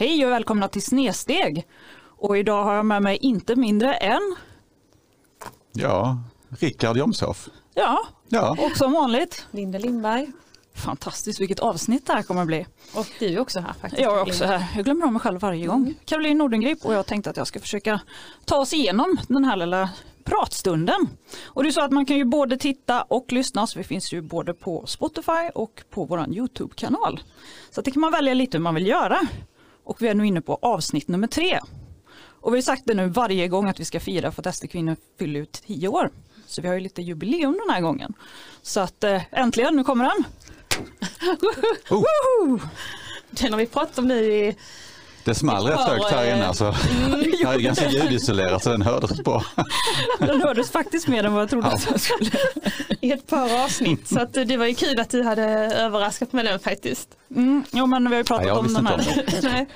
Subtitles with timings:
[0.00, 1.66] Hej och välkomna till Snesteg.
[2.18, 4.36] Och idag har jag med mig inte mindre än,
[5.72, 7.48] Ja, Rickard Jomshoff.
[7.74, 10.32] ja, Ja, och som vanligt, Linda Lindberg.
[10.74, 12.66] fantastiskt vilket avsnitt det här kommer att bli.
[12.94, 14.02] Och du är också här faktiskt.
[14.02, 15.94] Jag är också här, jag glömmer av mig själv varje gång.
[16.04, 18.00] Caroline Nordengrip och jag tänkte att jag ska försöka
[18.44, 19.90] ta oss igenom den här lilla
[20.24, 21.08] pratstunden.
[21.44, 24.12] Och det är så att man kan ju både titta och lyssna, så vi finns
[24.12, 27.20] ju både på Spotify och på vår YouTube-kanal.
[27.70, 29.20] Så det kan man välja lite hur man vill göra.
[29.90, 31.60] Och vi är nu inne på avsnitt nummer tre.
[32.40, 34.96] Och vi har sagt det nu varje gång att vi ska fira för att SD-kvinnor
[35.18, 36.10] fyller ut tio år.
[36.46, 38.14] Så vi har ju lite jubileum den här gången.
[38.62, 40.24] Så att eh, äntligen, nu kommer den.
[41.90, 42.60] Oh.
[43.30, 44.56] Den har vi pratat om nu i...
[45.24, 46.54] det small rätt högt här inne.
[46.54, 46.64] Så.
[47.44, 49.44] Här är ganska ljudisolerat så den hördes bra.
[50.18, 52.30] Den hördes faktiskt mer än vad jag trodde att jag skulle.
[53.00, 54.08] i ett par avsnitt.
[54.08, 55.42] Så att det var ju kul att du hade
[55.74, 57.08] överraskat med den faktiskt.
[57.36, 58.94] Mm, jo men vi har ju pratat Ja, om den här
[59.60, 59.66] om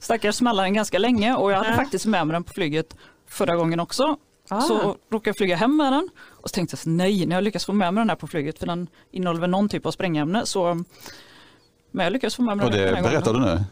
[0.00, 1.76] stackars smallaren ganska länge och jag hade Ja.
[1.76, 2.94] faktiskt med mig den på flyget
[3.28, 4.16] förra gången också.
[4.48, 4.60] Ah.
[4.60, 7.44] Så råkade jag flyga hem med den och så tänkte jag så, nej, när jag
[7.44, 9.90] lyckas få med mig den här på flyget för den innehåller väl någon typ av
[9.90, 10.84] sprängämne så
[11.92, 13.64] men jag lyckades få med mig Och den det den här berättar du nu?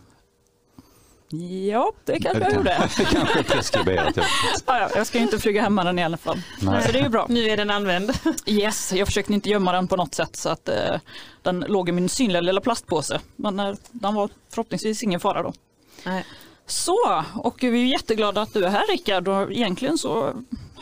[1.69, 2.89] Ja, det kanske jag Det gjorde.
[2.97, 4.17] Det kanske är preskriberat.
[4.17, 4.23] ja.
[4.67, 6.43] Ja, ja, jag ska ju inte flyga hem den i alla fall.
[6.61, 6.83] Nej.
[6.87, 7.27] Så det är ju bra.
[7.29, 8.13] Nu är den använd.
[8.47, 11.01] Yes, jag försökte inte gömma den på något sätt så att eh,
[11.43, 13.21] den låg i min synliga lilla plastpåse.
[13.37, 15.53] Men eh, den var förhoppningsvis ingen fara då.
[16.05, 16.25] Nej.
[16.67, 20.35] Så, och vi är jätteglada att du är här Rickard och egentligen så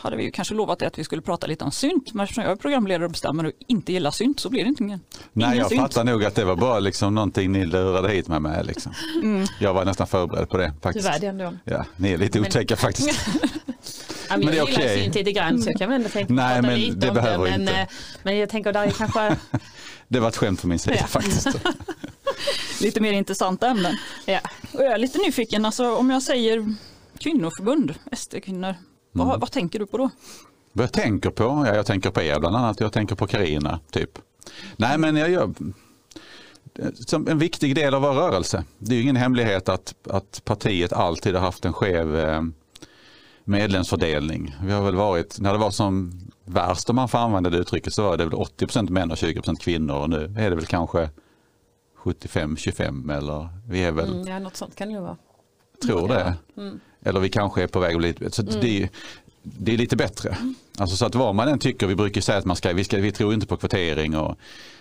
[0.05, 2.51] hade vi ju kanske lovat att vi skulle prata lite om synt men eftersom jag
[2.51, 4.99] är programledare och bestämmer och inte gillar synt så blir det inte ingen,
[5.33, 5.81] Nej, jag synt.
[5.81, 8.65] fattar nog att det var bara liksom någonting ni lurade hit mig med.
[8.65, 8.91] Liksom.
[9.59, 11.05] Jag var nästan förberedd på det faktiskt.
[11.05, 11.53] Tyvärr det ändå.
[11.63, 13.27] Ja, ni är lite Men- otäcka faktiskt.
[14.29, 15.03] Ja, Men det är jag gillar okej.
[15.03, 17.15] synt lite grann så jag kan väl ändå tänka Nej, prata men lite det om
[17.15, 17.73] behöver men, inte.
[17.73, 17.87] eh,
[18.23, 19.35] men jag tänker där är kanske...
[20.07, 21.07] Det var ett skämt från min sida Ja.
[21.07, 21.47] faktiskt.
[22.81, 23.97] lite mer intressanta ämnen.
[24.25, 24.39] Ja.
[24.73, 26.75] Och jag är lite nyfiken, alltså om jag säger
[27.19, 28.75] kvinnoförbund, SD-kvinnor,
[29.23, 30.09] vad, vad tänker du på då?
[30.73, 31.43] Vad jag tänker på?
[31.43, 32.79] Ja, jag tänker på er bland annat.
[32.79, 34.19] Jag tänker på Karina typ.
[34.77, 35.53] Nej, men jag gör
[36.93, 38.63] som en viktig del av vår rörelse.
[38.77, 42.41] Det är ju ingen hemlighet att, att partiet alltid har haft en skev eh,
[43.43, 44.55] medlemsfördelning.
[44.63, 47.93] Vi har väl varit, när det var som värst om man får använda det uttrycket
[47.93, 51.09] så var det väl 80% män och 20% kvinnor och nu är det väl kanske
[52.03, 55.17] 75-25 eller vi är väl, Mm, ja, något sånt kan det ju vara.
[55.81, 56.33] Tror det.
[56.57, 56.79] Mm.
[57.01, 58.89] Eller vi kanske är på väg att bli lite så det,
[59.43, 60.37] det är lite bättre.
[60.77, 62.97] Alltså så att vad man än tycker, vi brukar säga att man ska, vi, ska,
[62.97, 64.37] vi tror inte på kvotering och,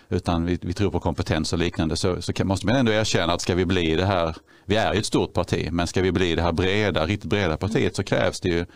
[0.09, 3.33] utan vi, vi tror på kompetens och liknande så, så kan, måste man ändå erkänna
[3.33, 6.13] att ska vi bli det här, vi är ju ett stort parti, men ska vi
[6.13, 8.67] bli det här breda, riktigt breda partiet så krävs det ju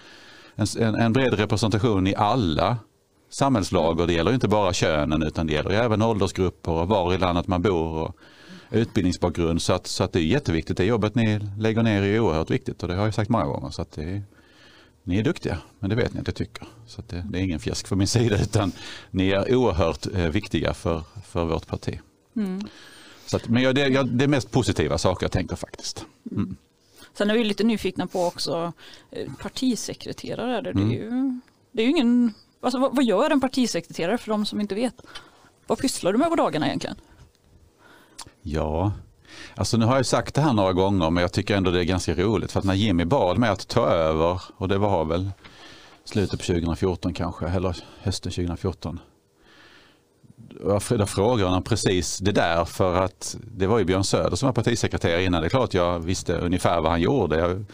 [0.56, 2.76] en, en, bred representation i alla
[3.30, 4.06] samhällslager.
[4.06, 7.62] Det gäller inte bara könen utan det gäller även åldersgrupper och var i landet man
[7.62, 8.16] bor och
[8.70, 9.62] utbildningsbakgrund.
[9.62, 10.76] Så att, så att det är jätteviktigt.
[10.76, 13.70] Det jobbet ni lägger ner är oerhört viktigt och det har jag sagt många gånger.
[13.70, 14.22] Så att det är,
[15.02, 16.66] ni är duktiga, men det vet ni att jag tycker.
[16.86, 18.72] Så det, det är ingen fjäsk från min sida utan
[19.10, 22.00] ni är oerhört eh, viktiga för, för vårt parti.
[23.26, 26.06] Så att, men jag, det, jag, det är mest positiva saker jag tänker faktiskt.
[26.30, 26.56] Mm.
[27.14, 28.72] Sen är vi lite nyfikna på också
[29.10, 30.72] eh, partisekreterare.
[30.72, 31.40] Det är ju,
[31.72, 34.94] det är ju ingen, alltså, vad, vad gör en partisekreterare för de som inte vet?
[35.66, 36.96] Vad pysslar du med på dagarna egentligen?
[38.50, 38.92] Ja,
[39.54, 41.84] alltså nu har jag sagt det här några gånger men jag tycker ändå det är
[41.84, 45.30] ganska roligt för att när Jimmy bad mig att ta över och det var väl
[46.04, 49.00] slutet på 2014 kanske eller hösten 2014.
[50.88, 54.52] Då frågade han precis det där för att det var ju Björn Söder som var
[54.52, 55.40] partisekreterare innan.
[55.40, 57.38] Det är klart jag visste ungefär vad han gjorde.
[57.38, 57.64] Jag,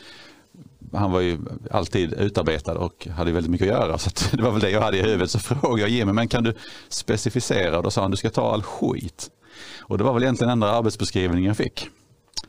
[0.92, 1.38] han var ju
[1.70, 4.80] alltid utarbetad och hade väldigt mycket att göra så att det var väl det jag
[4.80, 5.30] hade i huvudet.
[5.30, 6.54] Så frågade jag Jimmy, men kan du
[6.88, 7.82] specificera?
[7.82, 9.30] Då sa han, du ska ta all skit.
[9.80, 11.88] Och det var väl egentligen enda arbetsbeskrivningen jag fick.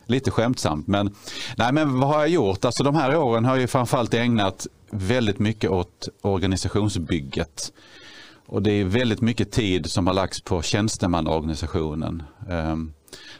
[0.06, 1.14] Lite skämtsamt men,
[1.56, 2.64] nej men vad har jag gjort?
[2.64, 7.72] Alltså de här åren har jag ju framförallt ägnat väldigt mycket åt organisationsbygget.
[8.46, 12.22] Och det är väldigt mycket tid som har lagts på tjänstemannaorganisationen.
[12.48, 12.92] Um,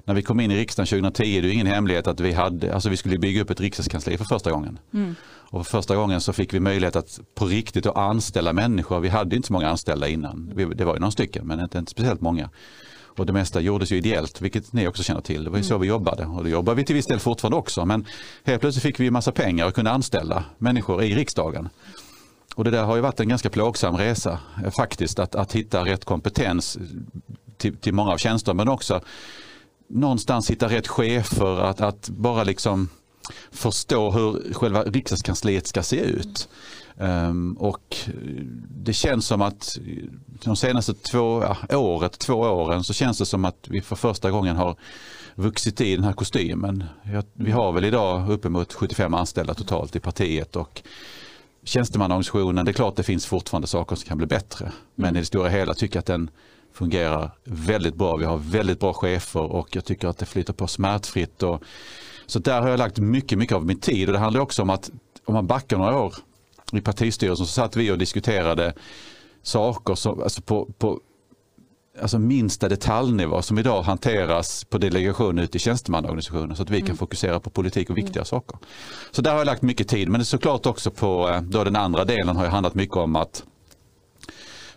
[0.04, 2.74] när vi kom in i riksdagen 2010 är det ju ingen hemlighet att vi, hade,
[2.74, 4.78] alltså vi skulle bygga upp ett riksdagskansli för första gången.
[5.50, 9.00] Och för första gången så fick vi möjlighet att på riktigt att anställa människor.
[9.00, 10.52] Vi hade inte så många anställda innan.
[10.54, 12.50] Vi- Det var ju några stycken men inte, inte speciellt många.
[13.16, 15.44] Och det mesta gjordes ju ideellt, vilket ni också känner till.
[15.44, 17.84] Det var ju så vi jobbade och det jobbar vi till viss del fortfarande också.
[17.84, 18.06] Men
[18.44, 21.68] helt plötsligt fick vi massa pengar och kunde anställa människor i riksdagen.
[22.54, 25.84] Och det där har ju varit en ganska plågsam resa eh, faktiskt att, att hitta
[25.84, 26.78] rätt kompetens
[27.56, 29.00] till, till många av tjänsterna men också
[29.88, 32.88] någonstans hitta rätt chefer att, att bara liksom
[33.50, 36.48] förstå hur själva riksdagskansliet ska se ut.
[36.98, 37.96] Um, och
[38.68, 39.78] det känns som att
[40.44, 44.30] de senaste två, ja, året, två åren så känns det som att vi för första
[44.30, 44.76] gången har
[45.34, 46.84] vuxit i den här kostymen.
[47.32, 50.82] Vi har väl idag uppemot 75 anställda totalt i partiet och
[51.64, 54.72] tjänstemannaorganisationen, det är klart det finns fortfarande saker som kan bli bättre.
[54.94, 55.16] Men mm.
[55.16, 56.30] i det stora hela tycker jag att den
[56.72, 58.16] fungerar väldigt bra.
[58.16, 61.42] Vi har väldigt bra chefer och jag tycker att det flyter på smärtfritt.
[61.42, 61.62] Och,
[62.26, 64.70] så där har jag lagt mycket, mycket av min tid och det handlar också om
[64.70, 64.90] att
[65.24, 66.14] om man backar några år
[66.72, 68.74] i partistyrelsen så satt vi och diskuterade
[69.42, 71.00] saker som, alltså på, på
[72.00, 76.86] alltså minsta detaljnivå som idag hanteras på delegation ute i tjänstemannaorganisationen så att vi kan
[76.86, 76.96] mm.
[76.96, 78.24] fokusera på politik och viktiga mm.
[78.24, 78.58] saker.
[79.10, 81.64] Så där har jag lagt mycket tid men det är såklart också på eh, då
[81.64, 83.44] den andra delen har ju handlat mycket om att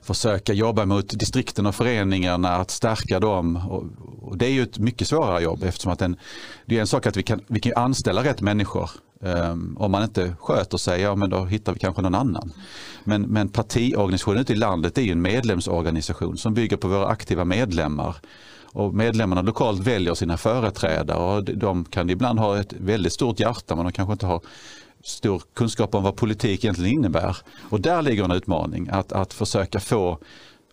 [0.02, 3.56] försöka jobba mot distrikten och föreningarna, att stärka dem.
[3.56, 3.84] Och,
[4.30, 6.16] och det är ju ett mycket svårare jobb eftersom att en,
[6.66, 8.90] det är en sak att vi kan, vi kan anställa rätt människor.
[9.22, 12.54] Um, om man inte sköter sig, ja men då hittar vi kanske någon annan.
[13.04, 17.46] Men, men partiorganisationen ute i landet är ju en medlemsorganisation som bygger på våra aktiva
[17.46, 18.16] medlemmar.
[18.72, 23.76] Och medlemmarna lokalt väljer sina företrädare och de kan ibland ha ett väldigt stort hjärta
[23.76, 24.42] men de kanske inte har
[25.04, 27.38] stor kunskap om vad politik egentligen innebär.
[27.70, 30.20] Och där ligger en utmaning, att, att försöka få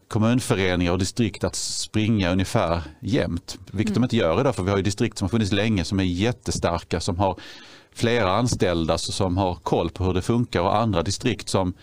[0.08, 3.58] kommunföreningar och distrikt att springa ungefär jämnt.
[3.70, 4.02] Vilket mm.
[4.02, 6.04] de inte gör idag för vi har ju distrikt som har funnits länge som är
[6.04, 7.40] jättestarka som har
[7.92, 11.74] flera anställda som har koll på hur det funkar och andra distrikt som,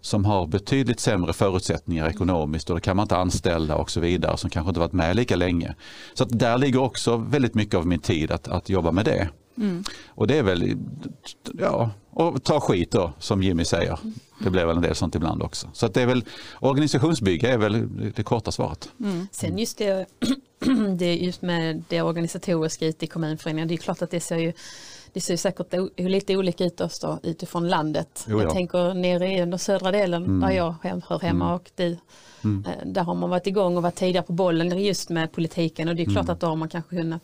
[0.00, 4.36] som har betydligt sämre förutsättningar ekonomiskt och då kan man inte anställa och så vidare
[4.36, 5.74] som kanske inte varit med lika länge.
[6.14, 9.28] Så att där ligger också väldigt mycket av min tid att, att jobba med det.
[9.60, 9.84] Mm.
[10.08, 10.76] Och det är väl,
[11.58, 13.98] ja, och ta skit då som Jimmy säger.
[14.40, 15.70] Det blir väl en del sånt ibland också.
[15.72, 16.24] Så att det är väl,
[16.60, 18.88] organisationsbygge är väl det korta svaret.
[19.00, 19.28] Mm.
[19.32, 20.06] Sen just det,
[20.98, 24.52] det just med det organisatoriska ute i kommunföreningen, det är klart att det ser ju
[25.12, 28.24] det ser säkert lite olika ut då, utifrån landet.
[28.28, 28.42] Jo, ja.
[28.42, 30.40] Jag tänker nere i den södra delen mm.
[30.40, 31.54] där jag hör hemma mm.
[31.54, 31.98] och det,
[32.44, 32.64] mm.
[32.66, 35.96] Eh, där har man varit igång och varit tidigare på bollen just med politiken och
[35.96, 36.32] det är klart mm.
[36.32, 37.22] att då har man kanske kunnat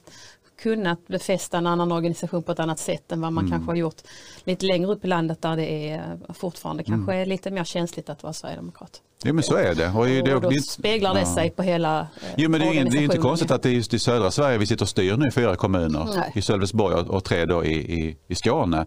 [0.62, 3.50] kunnat befästa en annan organisation på ett annat sätt än vad man mm.
[3.50, 4.02] kanske har gjort
[4.44, 6.98] lite längre upp i landet där det är fortfarande mm.
[6.98, 9.02] kanske är lite mer känsligt att vara sverigedemokrat.
[9.26, 9.88] Ja men så är det.
[9.88, 11.34] Och, det, och då speglar det ja.
[11.34, 12.06] sig på hela eh,
[12.36, 14.58] Jo men det är, det är inte konstigt att det är just i södra Sverige
[14.58, 16.08] vi sitter och styr nu i fyra kommuner.
[16.16, 16.32] Nej.
[16.34, 18.86] I Sölvesborg och, och tre då i, i, i Skåne.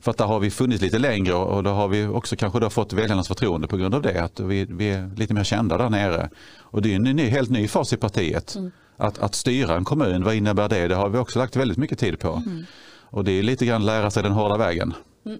[0.00, 2.70] För att där har vi funnits lite längre och då har vi också kanske då
[2.70, 4.24] fått väljarnas förtroende på grund av det.
[4.24, 6.30] Att vi, vi är lite mer kända där nere.
[6.58, 8.54] Och det är en ny, helt ny fas i partiet.
[8.54, 10.88] Mm att, att styra en kommun, vad innebär det?
[10.88, 12.28] Det har vi också lagt väldigt mycket tid på.
[12.46, 12.66] Mm.
[13.02, 14.94] Och det är lite grann lära sig den hårda vägen.
[15.26, 15.38] Mm.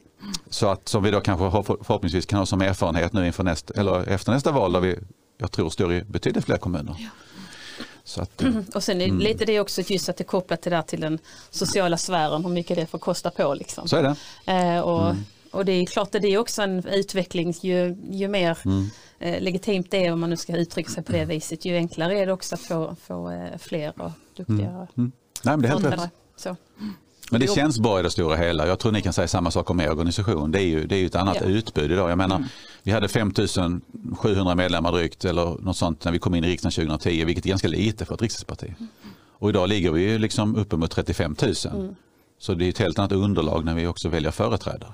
[0.50, 4.08] Så att som vi då kanske förhoppningsvis kan ha som erfarenhet nu inför nästa, eller
[4.08, 4.98] efter nästa val där vi,
[5.38, 6.96] jag tror, står i betydligt fler kommuner.
[6.98, 7.08] Ja.
[8.22, 8.64] Att, mm.
[8.74, 9.18] Och sen är mm.
[9.18, 11.18] lite det också just att det är kopplat till, där till den
[11.50, 13.54] sociala sfären, hur mycket det får kosta på.
[13.54, 13.88] Liksom.
[13.88, 14.16] Så är det.
[14.52, 15.24] Eh, och, mm.
[15.50, 18.90] och det är klart att det är också en utveckling ju, ju mer mm
[19.22, 22.26] legitimt det är om man nu ska uttrycka sig på det viset ju enklare är
[22.26, 24.86] det också att få, få eh, fler och duktiga mm.
[24.96, 25.12] Mm.
[25.44, 26.10] Nej, men det är helt rätt.
[26.36, 26.56] Så.
[27.30, 28.66] Men det känns bra i det stora hela.
[28.66, 30.52] Jag tror ni kan säga samma sak om er organisation.
[30.52, 31.46] Det är ju, det är ju ett annat ja.
[31.46, 32.10] utbud idag.
[32.10, 32.48] Jag menar, mm.
[32.82, 37.24] Vi hade 5700 medlemmar drygt eller något sånt när vi kom in i riksdagen 2010,
[37.24, 38.74] vilket är ganska lite för ett riksdagsparti.
[38.78, 38.88] Mm.
[39.42, 41.54] Och idag ligger vi liksom uppemot 35 000.
[41.72, 41.94] Mm.
[42.38, 44.92] Så det är ett helt annat underlag när vi också väljer företrädare.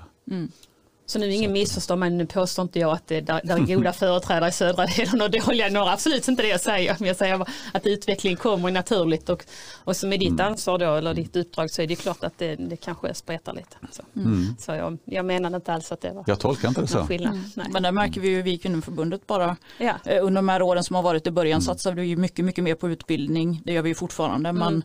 [1.09, 1.11] Mm.
[1.11, 3.75] Så nu är ingen missförstånd men nu påstår inte jag att det där, där är
[3.75, 5.91] goda företrädare i södra delen och dåliga i norra.
[5.93, 6.95] Absolut inte det jag säger.
[6.99, 9.45] Men jag säger att utvecklingen kommer naturligt och,
[9.83, 10.45] och som är ditt mm.
[10.45, 13.77] ansvar då eller ditt uppdrag så är det klart att det, det kanske spretar lite.
[13.91, 14.55] Så, mm.
[14.59, 17.07] så jag, jag menade inte alls att det var Jag tolkar inte det så.
[17.09, 17.39] Mm.
[17.71, 19.57] Men det märker vi ju vi i kvinnoförbundet bara.
[19.77, 19.93] Ja.
[20.05, 21.61] Eh, under de här åren som har varit i början mm.
[21.61, 23.61] satsar vi ju mycket, mycket mer på utbildning.
[23.65, 24.53] Det gör vi ju fortfarande.
[24.53, 24.83] Men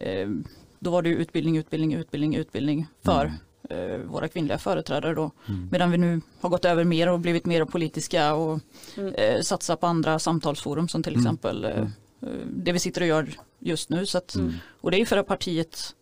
[0.00, 0.40] mm.
[0.40, 3.34] eh, då var det utbildning, utbildning, utbildning, utbildning för mm
[4.04, 5.30] våra kvinnliga företrädare då.
[5.48, 5.68] Mm.
[5.70, 8.60] Medan vi nu har gått över mer och blivit mer politiska och
[8.96, 9.14] mm.
[9.14, 11.26] eh, satsar på andra samtalsforum som till mm.
[11.26, 11.86] exempel eh, mm.
[12.22, 14.06] eh, det vi sitter och gör just nu.
[14.06, 14.54] Så att, mm.
[14.80, 15.94] Och det är för att partiet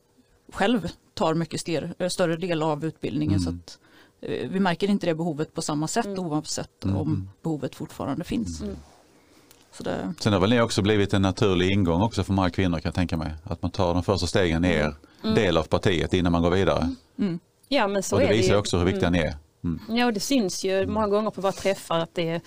[0.53, 3.41] själv tar mycket ster, eh, större del av utbildningen.
[3.41, 3.79] Så att,
[4.21, 6.19] eh, vi märker inte det behovet på samma sätt mm.
[6.19, 8.63] oavsett om behovet fortfarande finns.
[9.79, 10.15] Det...
[10.21, 12.95] Sen har väl ni också blivit en naturlig ingång också för många kvinnor kan jag
[12.95, 13.35] tänka mig.
[13.45, 15.35] Att man tar de första stegen ner mm.
[15.35, 16.95] del av partiet innan man går vidare.
[17.19, 17.39] Mm.
[17.69, 19.13] Ja, men så och det är visar det också hur viktig mm.
[19.13, 19.37] den är.
[19.65, 19.99] Mm.
[19.99, 22.41] Ja, det syns ju många gånger på våra träffar att, det,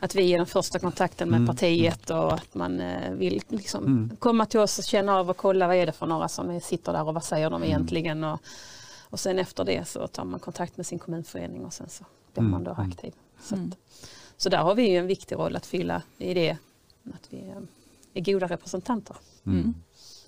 [0.00, 1.46] att vi är den första kontakten med mm.
[1.46, 4.16] partiet och att man eh, vill liksom mm.
[4.18, 6.92] komma till oss och känna av och kolla vad är det för några som sitter
[6.92, 8.24] där och vad säger de egentligen.
[8.24, 8.40] Och,
[9.10, 12.42] och sen efter det så tar man kontakt med sin kommunförening och sen så blir
[12.42, 13.12] man då aktiv.
[13.42, 13.78] Så, att,
[14.36, 16.56] så där har vi ju en viktig roll att fylla i det,
[17.14, 17.54] att vi
[18.14, 19.16] är goda representanter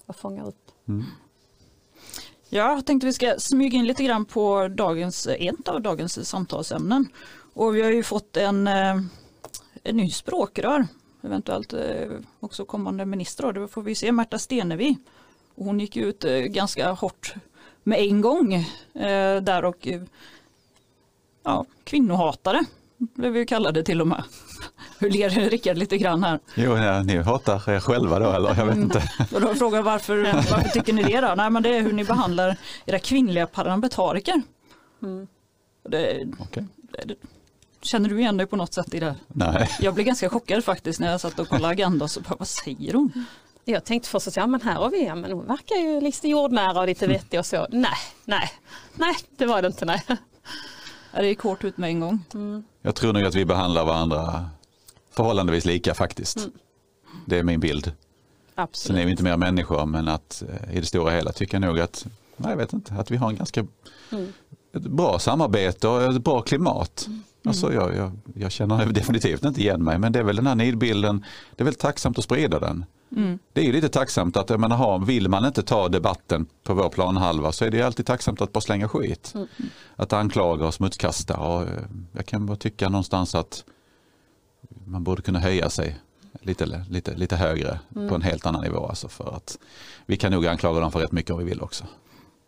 [0.07, 0.71] och fångar upp.
[2.49, 7.09] Jag tänkte vi ska smyga in lite grann på dagens, ett av dagens samtalsämnen.
[7.55, 9.01] Och vi har ju fått en, eh,
[9.83, 10.87] en ny språkrör,
[11.23, 12.11] eventuellt eh,
[12.41, 13.53] också kommande minister.
[13.53, 14.97] Det får vi se, Märta Stenevi.
[15.55, 17.35] Och hon gick ut eh, ganska hårt
[17.83, 18.67] med en gång
[19.43, 19.89] där och
[21.43, 22.65] ja, kvinnohatare
[22.97, 24.25] blev vi kallade till och med.
[24.99, 26.39] Hur ler Rickard lite grann här?
[26.55, 28.55] Jo, ja, ni hatar er själva då eller?
[28.57, 29.03] Jag vet inte.
[29.35, 31.35] och då frågar varför, varför tycker ni det då?
[31.37, 34.43] Nej men det är hur ni behandlar era kvinnliga parlamentariker.
[35.03, 35.27] Mm.
[35.89, 36.65] Det, okay.
[37.07, 37.15] det,
[37.83, 39.15] känner du igen dig på något sätt i det?
[39.29, 39.71] Nej.
[39.81, 42.49] Jag blev ganska chockad faktiskt när jag satt och kollade Agenda och så bara, vad
[42.49, 43.27] säger hon?
[43.65, 46.29] Jag tänkte först att ja men här har vi, ja, men hon verkar ju lite
[46.29, 47.67] jordnära och lite vettig och så.
[47.71, 48.51] Nej, nej,
[48.95, 50.03] nej det var det inte nej.
[51.13, 52.25] Det gick hårt ut med en gång.
[52.35, 52.65] Mm.
[52.83, 54.51] Jag tror nog att vi behandlar varandra
[55.16, 56.37] förhållandevis lika faktiskt.
[56.37, 56.50] Mm.
[57.26, 57.92] Det är min bild.
[58.54, 58.87] Absolut.
[58.87, 61.61] Sen är vi inte mer människor men att eh, i det stora hela tycker jag
[61.61, 62.06] nog att,
[62.37, 63.66] nej, jag vet inte, att vi har en ganska
[64.11, 64.33] mm.
[64.73, 67.04] bra samarbete och ett bra klimat.
[67.06, 67.23] Mm.
[67.47, 70.54] Alltså jag, jag, jag, känner definitivt inte igen mig men det är väl den här
[70.54, 71.25] nidbilden,
[71.56, 72.85] det är väl tacksamt att sprida den.
[73.16, 73.38] Mm.
[73.52, 76.75] Det är ju lite tacksamt att jag menar, ha, vill man inte ta debatten på
[76.75, 79.33] vår planhalva så är det alltid tacksamt att bara slänga skit.
[79.35, 79.49] Mm.
[79.97, 81.37] Att anklaga och smutskasta.
[81.37, 81.68] Och eh,
[82.12, 83.64] jag kan bara tycka någonstans att
[84.85, 85.97] man borde kunna höja sig
[86.40, 88.09] lite, lite, lite högre mm.
[88.09, 88.87] på en helt annan nivå.
[88.87, 89.59] Alltså för att
[90.07, 91.85] vi kan nog anklaga dem för rätt mycket om vi vill också.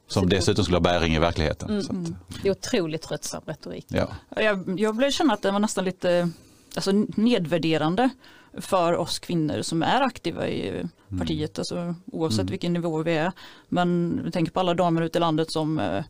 [0.08, 1.70] Som dessutom skulle ha bäring i verkligheten.
[1.70, 2.16] Mm, att, mm.
[2.42, 3.86] det är otroligt tröttsam retorik.
[3.88, 4.08] Ja.
[4.36, 6.30] Jag, jag blev känna att det var nästan lite
[6.74, 8.10] alltså, nedvärderande
[8.58, 10.88] för oss kvinnor som är aktiva i mm.
[11.18, 12.50] partiet, alltså, oavsett mm.
[12.50, 13.32] vilken nivå vi är.
[13.68, 16.04] Men vi tänker på alla damer ute i landet som eh,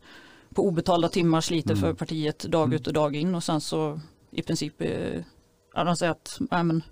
[0.53, 1.81] på obetalda timmar sliter mm.
[1.81, 2.75] för partiet dag mm.
[2.75, 3.99] ut och dag in och sen så
[4.31, 4.81] i princip
[5.83, 6.83] de säger att nej, men,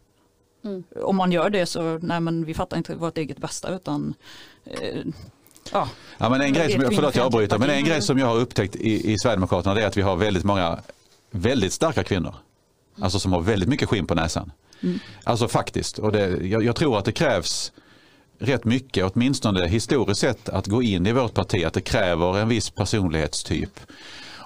[0.64, 0.84] mm.
[1.04, 4.14] om man gör det så nej men vi fattar inte vårt eget bästa utan
[4.66, 5.06] eh,
[5.72, 5.90] Ja.
[6.18, 8.76] ja, men en grej som, förlåt jag avbryter, men en grej som jag har upptäckt
[8.76, 10.80] i, i Sverigedemokraterna är att vi har väldigt många
[11.32, 12.36] väldigt starka kvinnor.
[13.00, 14.52] Alltså som har väldigt mycket skinn på näsan.
[14.84, 15.00] Mm.
[15.24, 17.72] Alltså faktiskt, och det, jag, jag, tror att det krävs
[18.40, 22.48] rätt mycket, åtminstone historiskt sett, att gå in i vårt parti, att det kräver en
[22.48, 23.80] viss personlighetstyp.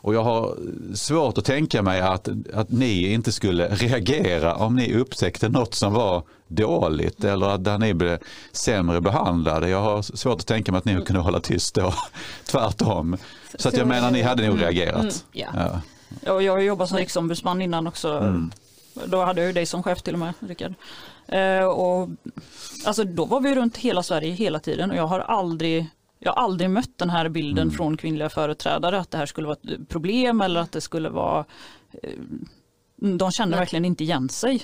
[0.02, 0.58] Och jag har
[0.94, 5.94] svårt att tänka mig att, att ni inte skulle reagera om ni upptäckte något som
[5.94, 8.20] var dåligt eller att där ni blev
[8.52, 9.70] sämre behandlade.
[9.70, 11.94] Jag har svårt att tänka mig att ni kunde hålla tyst då,
[12.46, 13.18] tvärtom.
[13.56, 14.64] Så att jag menar, ni hade nog mm.
[14.64, 15.02] reagerat.
[15.02, 15.82] Mm, ja.
[16.22, 16.42] Ja.
[16.42, 18.10] jag har jobbat som riksombudsman innan också.
[18.10, 18.52] Mm.
[19.06, 20.74] Då hade jag ju dig som chef till och med, Rickard.
[21.28, 22.10] Eh, och,
[22.86, 25.88] alltså, då var vi runt hela Sverige hela tiden och jag har aldrig
[26.20, 27.72] jag har aldrig mött den här bilden mm.
[27.76, 31.46] från kvinnliga företrädare att det här skulle vara ett problem eller att det skulle vara
[32.04, 32.20] eh,
[32.96, 34.64] de känner verkligen inte igen sig.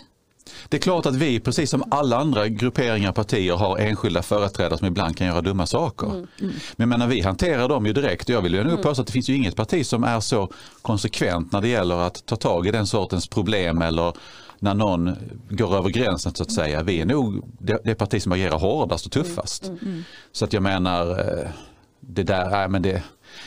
[0.69, 4.77] Det är klart att vi, precis som alla andra grupperingar och partier, har enskilda företrädare
[4.77, 6.07] som ibland kan göra dumma saker.
[6.07, 6.27] Mm.
[6.41, 6.53] Mm.
[6.75, 8.83] Men menar, vi hanterar dem ju direkt jag vill ju nog mm.
[8.83, 12.25] påstå att det finns ju inget parti som är så konsekvent när det gäller att
[12.25, 14.13] ta tag i den sortens problem eller
[14.59, 15.15] när någon
[15.49, 16.83] går över gränsen så att säga.
[16.83, 19.63] Vi är nog det, det parti som agerar hårdast och tuffast.
[19.63, 20.03] Mm, mm, mm.
[20.31, 21.49] Så att jag menar, eh,
[21.99, 23.03] det där, nej, men det,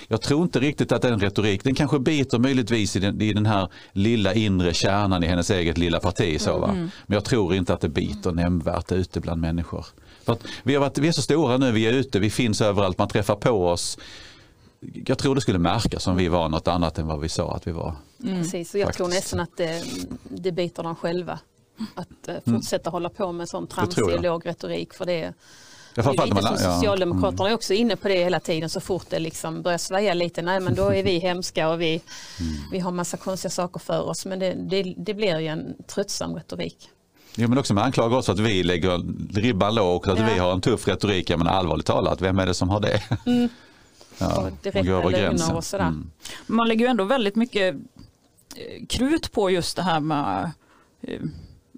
[0.08, 3.46] jag tror inte riktigt att den retorik, den kanske biter möjligtvis i den, i den
[3.46, 6.40] här lilla inre kärnan i hennes eget lilla parti.
[6.40, 6.72] Så, va?
[6.72, 9.86] Men jag tror inte att det biter nämnvärt ute bland människor.
[10.24, 12.60] För att vi, har varit, vi är så stora nu, vi är ute, vi finns
[12.60, 13.98] överallt, man träffar på oss
[14.80, 17.66] jag tror det skulle märkas om vi var något annat än vad vi sa att
[17.66, 17.94] vi var.
[18.22, 18.42] Mm.
[18.42, 18.96] Precis, och jag Faktiskt.
[18.96, 19.84] tror nästan att det,
[20.22, 21.38] det biter dem själva.
[21.94, 22.60] Att eh, mm.
[22.60, 22.92] fortsätta mm.
[22.92, 24.94] hålla på med sån tramsig låg retorik.
[24.94, 25.34] För det,
[25.94, 27.50] det är lite som Socialdemokraterna mm.
[27.50, 30.42] är också inne på det hela tiden så fort det liksom börjar svaja lite.
[30.42, 32.00] Nej men då är vi hemska och vi,
[32.40, 32.52] mm.
[32.72, 34.26] vi har massa konstiga saker för oss.
[34.26, 36.90] Men det, det, det blir ju en tröttsam retorik.
[37.34, 39.02] Jo, men också man anklagar oss att vi lägger
[39.34, 40.26] ribban lågt, att ja.
[40.32, 41.30] vi har en tuff retorik.
[41.30, 43.02] Menar allvarligt talat, vem är det som har det?
[43.26, 43.48] Mm.
[44.20, 45.84] Ja, direkta lögner och sådär.
[45.84, 46.10] Mm.
[46.46, 47.74] Man lägger ju ändå väldigt mycket
[48.56, 50.50] eh, krut på just det här med
[51.02, 51.20] eh,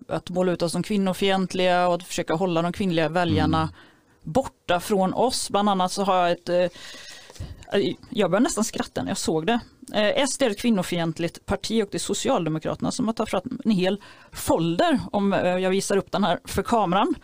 [0.08, 3.74] att måla ut oss som kvinnofientliga och att försöka hålla de kvinnliga väljarna mm.
[4.22, 5.50] Borta från oss.
[5.50, 6.66] Bland annat så har jag ett eh,
[8.10, 9.60] jag började nästan skratta när jag såg det.
[10.28, 14.00] SD är ett kvinnofientligt parti och det är Socialdemokraterna som har tagit fram en hel
[14.32, 17.14] folder om jag visar upp den här för kameran.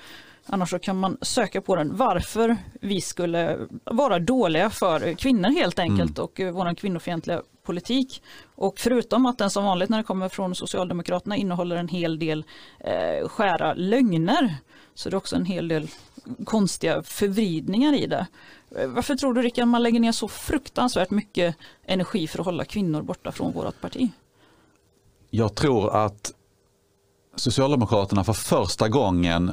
[0.48, 5.78] Annars så kan man söka på den varför vi skulle vara dåliga för kvinnor helt
[5.78, 6.24] enkelt mm.
[6.24, 8.22] och eh, vår kvinnofientliga politik.
[8.54, 12.44] Och förutom att den som vanligt när det kommer från Socialdemokraterna innehåller en hel del
[12.80, 14.54] eh, skära lögner
[14.94, 15.88] så det är också en hel del
[16.44, 18.26] konstiga förvridningar i det.
[18.86, 21.56] Varför tror du Rickard man lägger ner så fruktansvärt mycket
[21.86, 24.10] energi för att hålla kvinnor borta från vårt parti?
[25.30, 26.32] Jag tror att
[27.36, 29.52] Socialdemokraterna för första gången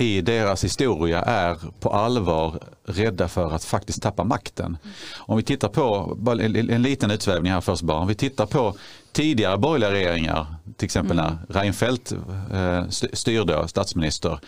[0.00, 4.76] i deras historia är på allvar rädda för att faktiskt tappa makten.
[5.16, 8.74] Om vi tittar på, en, en liten utsvävning här först bara, om vi tittar på
[9.12, 11.32] tidigare borgerliga regeringar, till exempel mm.
[11.48, 12.12] när Reinfeldt
[12.52, 14.40] eh, styrde, statsminister.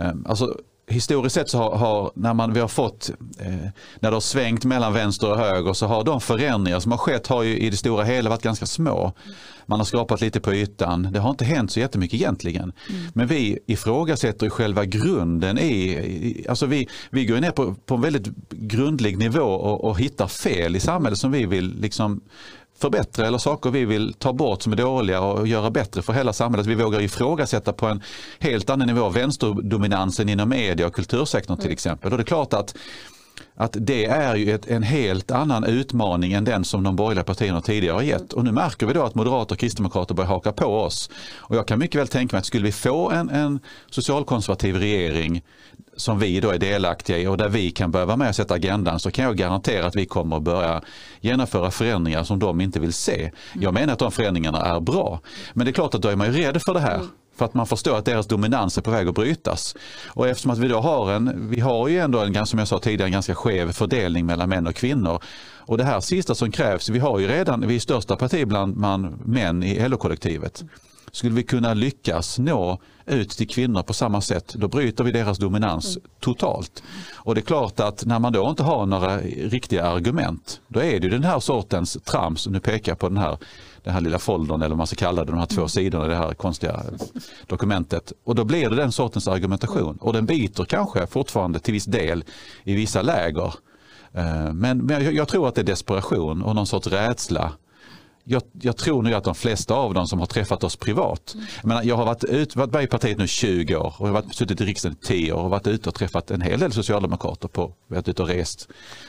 [0.00, 3.48] Eh, alltså, historiskt sett så har, har, när man, vi har fått, eh,
[4.00, 7.26] när det har svängt mellan vänster och höger så har de förändringar som har skett
[7.26, 9.12] har ju i det stora hela varit ganska små.
[9.66, 11.08] Man har skrapat lite på ytan.
[11.12, 12.62] Det har inte hänt så jättemycket egentligen.
[12.62, 13.02] Mm.
[13.14, 18.28] Men vi ifrågasätter själva grunden i, alltså vi, vi går ner på, på en väldigt
[18.50, 22.20] grundlig nivå och, och hittar fel i samhället som vi vill liksom
[22.80, 26.32] förbättra eller saker vi vill ta bort som är dåliga och göra bättre för hela
[26.32, 26.66] samhället.
[26.66, 28.02] Vi vågar ifrågasätta på en
[28.38, 31.72] helt annan nivå vänsterdominansen inom media och kultursektorn till mm.
[31.72, 32.12] exempel.
[32.12, 32.74] Och det är klart att
[33.60, 37.60] att det är ju ett, en helt annan utmaning än den som de borgerliga partierna
[37.60, 38.32] tidigare har gett.
[38.32, 41.10] Och nu märker vi då att moderater och kristdemokrater börjar haka på oss.
[41.36, 45.42] Och jag kan mycket väl tänka mig att skulle vi få en, en socialkonservativ regering
[45.98, 48.54] som vi då är delaktiga i och där vi kan börja vara med och sätta
[48.54, 50.82] agendan så kan jag garantera att vi kommer att börja
[51.20, 53.30] genomföra förändringar som de inte vill se.
[53.52, 55.20] Jag menar att de förändringarna är bra.
[55.52, 57.00] Men det är klart att då är man ju rädd för det här.
[57.36, 59.76] För att man förstår att deras dominans är på väg att brytas.
[60.06, 62.78] Och eftersom att vi då har en, vi har ju ändå en, som jag sa
[62.78, 65.22] tidigare, en ganska skev fördelning mellan män och kvinnor.
[65.56, 68.76] Och det här sista som krävs, vi har ju redan, vi är största parti bland
[68.76, 70.64] man, män i LO-kollektivet.
[71.12, 75.38] Skulle vi kunna lyckas nå ut till kvinnor på samma sätt, då bryter vi deras
[75.38, 76.08] dominans mm.
[76.20, 76.82] totalt.
[77.14, 81.00] Och det är klart att när man då inte har några riktiga argument, då är
[81.00, 83.38] det den här sortens trams, nu pekar jag på den här,
[83.84, 85.68] den här lilla foldern eller vad man ska kalla det, de här två mm.
[85.68, 86.82] sidorna i det här konstiga
[87.46, 88.12] dokumentet.
[88.24, 92.24] Och då blir det den sortens argumentation och den biter kanske fortfarande till viss del
[92.64, 93.54] i vissa läger.
[94.12, 97.52] Eh, men, jag tror att det är desperation och någon sorts rädsla
[98.28, 101.46] jag, jag, tror nu att de flesta av dem som har träffat oss privat, mm.
[101.60, 104.14] jag, menar, jag har varit, ut, varit med i partiet nu 20 år och jag
[104.14, 106.60] har varit, suttit i riksdagen i 10 år och varit ute och träffat en hel
[106.60, 108.68] del socialdemokrater på, varit ute och rest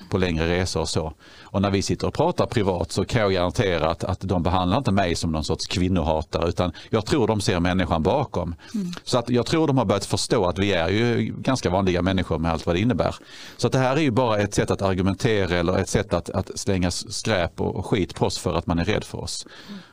[0.10, 1.14] på längre resor och så.
[1.42, 4.78] Och när vi sitter och pratar privat så kan jag garantera att, att de behandlar
[4.78, 8.56] inte mig som någon sorts kvinnohatare utan jag tror de ser människan bakom.
[8.76, 8.92] Mm.
[9.04, 12.38] Så att jag tror de har börjat förstå att vi är ju ganska vanliga människor
[12.38, 13.16] med allt vad det innebär.
[13.58, 16.30] Så att det här är ju bara ett sätt att argumentera eller ett sätt att,
[16.30, 19.48] att slänga skräp och, och skit på oss för att man är rädd för oss.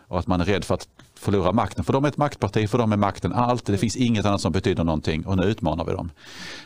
[0.09, 1.85] Och att man är rädd för att förlora makten.
[1.85, 3.67] För de är ett maktparti, för de är makten allt.
[3.67, 6.11] Det finns inget annat som betyder någonting och nu utmanar vi dem.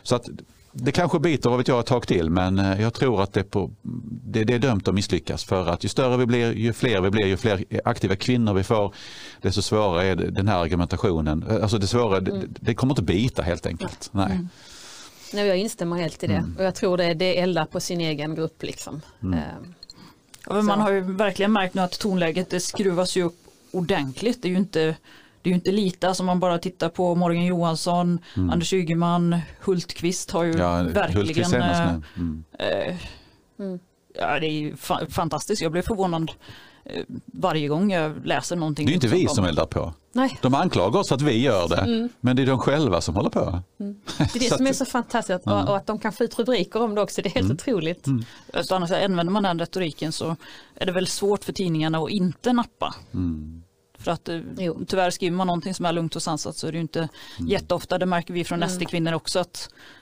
[0.03, 0.29] Så att
[0.73, 3.43] det kanske biter vad vet jag ett tag till men eh, jag tror att det,
[3.43, 7.01] på, det, det, är dömt att misslyckas för att ju större vi blir, ju fler
[7.01, 8.93] vi blir, ju fler aktiva kvinnor vi får
[9.41, 11.45] desto svårare är den här argumentationen.
[11.49, 12.39] Eh, alltså det svårare, mm.
[12.39, 14.09] det, det, kommer inte bita helt enkelt.
[14.11, 14.31] Nej.
[14.31, 14.49] Mm.
[15.33, 16.55] Nej, jag instämmer helt i det mm.
[16.57, 18.63] och jag tror det, det eldar på sin egen grupp.
[18.63, 19.01] Liksom.
[19.23, 19.39] Mm.
[20.45, 23.37] Ja, man har ju verkligen märkt nu att tonläget det skruvas ju upp
[23.71, 24.41] ordentligt.
[24.41, 24.95] Det är ju inte
[25.41, 28.49] det är ju inte lite, alltså man bara tittar på Morgan Johansson, mm.
[28.49, 31.53] Anders Ygeman, Hultqvist har ju ja, verkligen...
[31.53, 32.43] Eh, mm.
[32.59, 32.95] Eh,
[33.59, 33.79] mm.
[34.13, 36.31] ja, det är ju fa fantastiskt, jag blir förvånad
[37.25, 38.85] varje gång jag läser någonting.
[38.85, 39.93] Det är inte vi som eldar på.
[40.13, 40.39] Nej.
[40.41, 42.09] De anklagar oss att vi gör det, mm.
[42.19, 43.61] men det är de själva som håller på.
[43.79, 43.95] Mm.
[44.17, 46.81] Det är det som är så fantastiskt och, och att de kan få ut rubriker
[46.81, 47.55] om det också, det är helt mm.
[47.55, 48.07] otroligt.
[48.07, 48.23] Mm.
[48.63, 50.35] Så annars använder man den retoriken så
[50.75, 52.95] är det väl svårt för tidningarna att inte nappa.
[53.13, 53.63] Mm.
[53.97, 54.85] För att eh, jo.
[54.87, 57.51] tyvärr skriver man någonting som är lugnt och sansat så är det inte mm.
[57.51, 58.69] jätteofta, det märker vi från mm.
[58.69, 60.00] SD-kvinnor också att eh,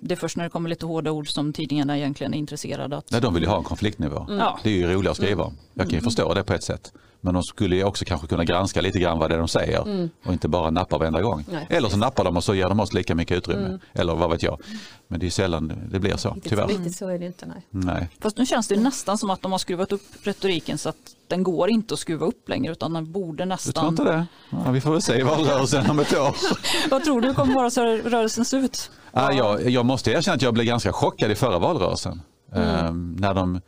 [0.00, 2.96] det är först när det kommer lite hårda ord som tidningarna egentligen är intresserade.
[2.96, 3.10] Att...
[3.10, 4.26] Nej, de vill ju ha en konfliktnivå.
[4.30, 4.46] Mm.
[4.62, 5.56] Det är ju roligt att skriva om.
[5.74, 6.04] Jag kan ju mm.
[6.04, 6.92] förstå det på ett sätt.
[7.20, 9.82] Men de skulle ju också kanske kunna granska lite grann vad det är de säger
[9.82, 10.10] mm.
[10.24, 11.44] och inte bara nappa varenda gång.
[11.50, 13.66] Nej, Eller så nappar de och så ger de oss lika mycket utrymme.
[13.66, 13.80] Mm.
[13.92, 14.60] Eller vad vet jag.
[15.08, 16.66] Men det är sällan det blir så, tyvärr.
[16.66, 17.66] Riktigt så är det inte, nej.
[17.70, 18.08] nej.
[18.20, 21.42] Fast nu känns det nästan som att de har skruvat upp retoriken så att den
[21.42, 23.72] går inte att skruva upp längre utan den borde nästan...
[23.72, 24.26] Du tror inte det?
[24.64, 26.36] Ja, vi får väl se i valrörelsen om ett år.
[26.90, 28.90] vad tror du kommer vara så rörelsen se ut?
[29.12, 32.22] Ja, jag, jag måste erkänna att jag blev ganska chockad i förra valrörelsen.
[32.54, 32.68] Mm.
[32.68, 33.60] Eh, när de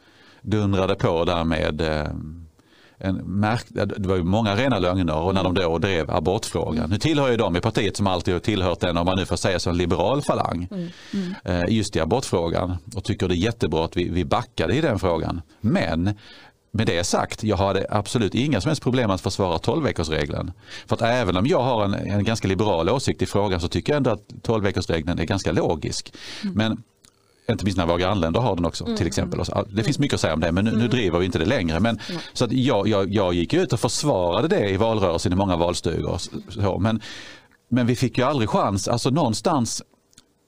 [0.42, 2.07] dundrade på där med eh,
[2.98, 6.79] en märk, det var ju många rena lögner och när de då drev abortfrågan.
[6.79, 6.90] Mm.
[6.90, 9.37] Nu tillhör ju de i partiet som alltid har tillhört den, om man nu får
[9.37, 10.68] säga så, en liberal falang.
[10.70, 10.88] Mm.
[11.44, 11.66] Mm.
[11.68, 15.42] Just i abortfrågan och tycker det är jättebra att vi, vi backade i den frågan.
[15.61, 16.14] Men
[16.72, 20.52] med det sagt, jag hade absolut inga som helst problem att försvara 12 veckorsregeln.
[20.87, 23.92] För att även om jag har en, en ganska liberal åsikt i frågan så tycker
[23.92, 26.12] jag ändå att 12 veckorsregeln är ganska logisk.
[26.42, 26.54] Mm.
[26.54, 26.83] Men
[27.50, 28.96] inte minst när våra grannländer har den också mm.
[28.96, 29.40] till exempel.
[29.68, 30.90] Det finns mycket att säga om det men nu, nu mm.
[30.90, 31.80] driver vi inte det längre.
[31.80, 31.98] Men,
[32.33, 36.18] Så att jag, jag, jag gick ut och försvarade det i valrörelsen i många valstugor.
[36.48, 37.00] Så, men,
[37.68, 39.83] men vi fick ju aldrig chans, alltså någonstans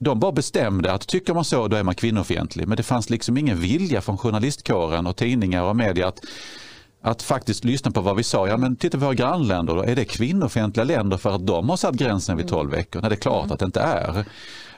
[0.03, 2.67] de bara bestämde att tycker man så då är man kvinnofientlig.
[2.67, 6.19] Men det fanns liksom ingen vilja från journalistkåren och tidningar och media att
[7.05, 8.47] att faktiskt lyssna på vad vi sa.
[8.47, 9.81] Ja, men titta på våra grannländer, då.
[9.81, 13.01] är det kvinnofientliga länder för att de har satt gränsen vid 12 veckor?
[13.01, 14.25] Nej, det är klart att det inte är.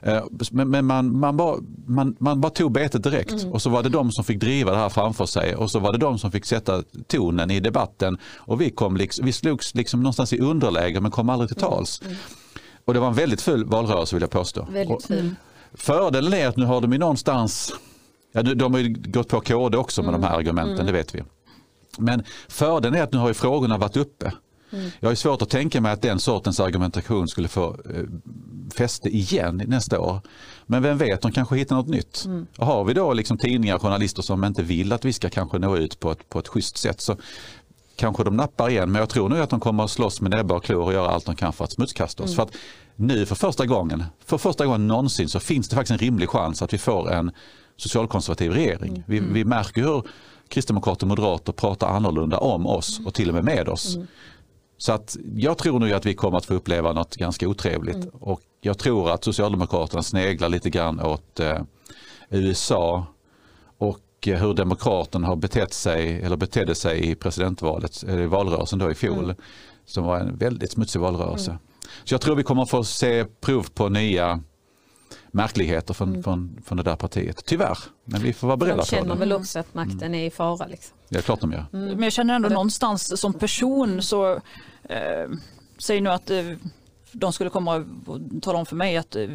[0.02, 3.52] Eh, men, men man, man, bara, man, man bara tog betet direkt mm.
[3.52, 5.92] och så var det de som fick driva det här framför sig och så var
[5.92, 10.04] det de som fick sätta tonen i debatten och vi, kom liksom, vi slogs liksom
[10.04, 12.02] någonstans i underläge men kom aldrig till tals.
[12.02, 12.14] Mm.
[12.14, 12.20] Mm.
[12.86, 14.68] Och det var en väldigt full valrörelse vill jag påstå.
[14.72, 15.10] Väldigt.
[15.74, 17.74] Fördelen är att nu har de ju någonstans,
[18.32, 20.22] ja, de har ju gått på KD också med mm.
[20.22, 20.86] de här argumenten, mm.
[20.86, 21.24] det vet vi.
[21.98, 24.32] Men fördelen är att nu har ju frågorna varit uppe.
[24.72, 24.92] Mm.
[25.00, 28.04] Jag har svårt att tänka mig att den sortens argumentation skulle få eh,
[28.76, 30.22] fäste igen nästa år.
[30.66, 32.26] Men vem vet, de kanske hittar något nytt.
[32.26, 32.48] Mm.
[32.58, 35.78] Har vi då liksom tidningar och journalister som inte vill att vi ska kanske nå
[35.78, 37.18] ut på ett, på ett schysst sätt så
[37.96, 38.92] kanske de nappar igen.
[38.92, 41.10] Men jag tror nu att de kommer att slåss med näbbar och klor och göra
[41.10, 42.30] allt de kan för att smutskasta oss.
[42.30, 42.36] Mm.
[42.36, 42.62] För att
[42.96, 46.62] nu för första gången, för första gången någonsin så finns det faktiskt en rimlig chans
[46.62, 47.32] att vi får en
[47.78, 48.92] socialkonservativ regering.
[48.92, 49.04] Mm.
[49.06, 50.04] Vi, vi märker hur
[50.48, 53.96] kristdemokrater och moderater pratar annorlunda om oss och till och med med oss.
[53.96, 54.08] Mm.
[54.78, 58.10] Så att jag tror nu att vi kommer att få uppleva något ganska otrevligt mm.
[58.10, 61.62] och jag tror att Socialdemokraterna sneglar lite grann åt eh,
[62.30, 63.06] USA
[64.26, 68.80] och eh, hur Demokraterna har betett sig eller betedde sig i presidentvalet, eller i valrörelsen
[68.80, 69.36] då i fjol, mm.
[69.86, 71.52] som var en väldigt smutsig valrörelse.
[71.52, 71.62] Mm.
[72.04, 74.40] Så jag tror vi kommer att få se prov på nya
[75.32, 76.24] märkligheter från, mm.
[76.24, 77.46] från, från det där partiet.
[77.46, 78.98] Tyvärr, men vi får vara beredda på det.
[78.98, 80.14] De känner väl också att makten mm.
[80.14, 80.68] är i fara.
[80.68, 80.98] Liksom.
[81.10, 81.66] Ja, klart de gör.
[81.74, 81.86] Mm.
[81.86, 84.34] Men jag känner ändå någonstans som person så
[84.84, 85.30] eh,
[85.78, 86.44] säg nu att eh,
[87.20, 89.30] de skulle komma och tala om för mig att eh,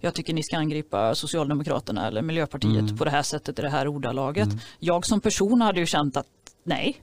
[0.00, 2.96] jag tycker ni ska angripa Socialdemokraterna eller Miljöpartiet mm.
[2.96, 4.46] på det här sättet i det här ordalaget.
[4.46, 4.58] Mm.
[4.78, 6.26] Jag som person hade ju känt att
[6.64, 7.00] nej,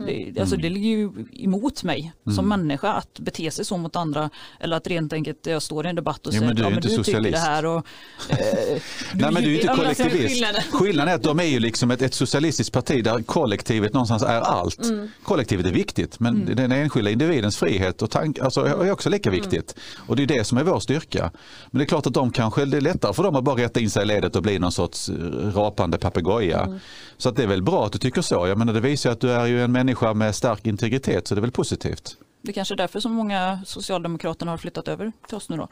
[0.00, 0.32] Mm.
[0.34, 2.36] Det, alltså det ligger ju emot mig mm.
[2.36, 5.88] som människa att bete sig så mot andra eller att rent enkelt jag står i
[5.88, 7.66] en debatt och säger att ja, du, du tycker det här.
[7.66, 7.86] Och,
[8.28, 8.36] eh,
[9.14, 10.44] Nej men du är inte kollektivist.
[10.72, 14.40] Skillnaden är att de är ju liksom ett, ett socialistiskt parti där kollektivet någonstans är
[14.40, 14.84] allt.
[14.84, 15.08] Mm.
[15.22, 16.56] Kollektivet är viktigt men mm.
[16.56, 19.40] den enskilda individens frihet och tank alltså, är också lika mm.
[19.40, 19.74] viktigt.
[20.06, 21.30] Och det är det som är vår styrka.
[21.70, 23.80] Men det är klart att de kanske, det är lättare för dem att bara rätta
[23.80, 25.14] in sig i ledet och bli någon sorts eh,
[25.54, 26.60] rapande papegoja.
[26.60, 26.78] Mm.
[27.16, 28.46] Så att det är väl bra att du tycker så.
[28.48, 31.34] Jag menar det visar att du är ju en människa människa med stark integritet så
[31.34, 32.16] det är väl positivt.
[32.42, 35.68] Det är kanske är därför som många Socialdemokraterna har flyttat över till oss nu då?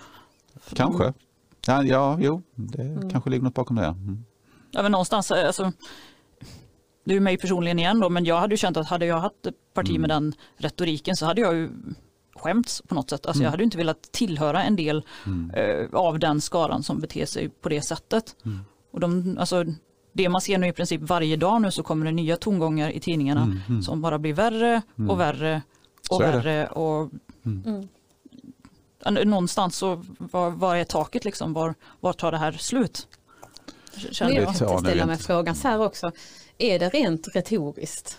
[0.60, 1.04] För kanske.
[1.04, 1.12] De...
[1.66, 3.10] Ja, ja, jo, det mm.
[3.10, 3.84] kanske ligger något bakom det.
[3.84, 4.24] Mm.
[4.70, 5.72] Ja, men någonstans, alltså,
[7.04, 9.46] det är mig personligen igen då, men jag hade ju känt att hade jag haft
[9.46, 10.00] ett parti mm.
[10.00, 11.70] med den retoriken så hade jag ju
[12.34, 13.26] skämts på något sätt.
[13.26, 13.44] Alltså mm.
[13.44, 15.50] Jag hade inte velat tillhöra en del mm.
[15.50, 18.36] eh, av den skaran som beter sig på det sättet.
[18.44, 18.60] Mm.
[18.92, 19.64] Och de, alltså,
[20.18, 23.00] det man ser nu i princip varje dag nu så kommer det nya tongångar i
[23.00, 23.82] tidningarna mm, mm.
[23.82, 25.18] som bara blir värre och mm.
[25.18, 25.62] värre
[26.10, 26.66] och värre.
[26.66, 27.10] Och,
[27.46, 27.88] mm.
[29.04, 29.28] mm.
[29.28, 31.52] Någonstans så var, var är taket liksom?
[31.52, 33.06] Var, var tar det här slut?
[34.10, 34.54] Känner jag.
[34.60, 36.12] jag ställa mig frågan så här också.
[36.58, 38.18] Är det rent retoriskt?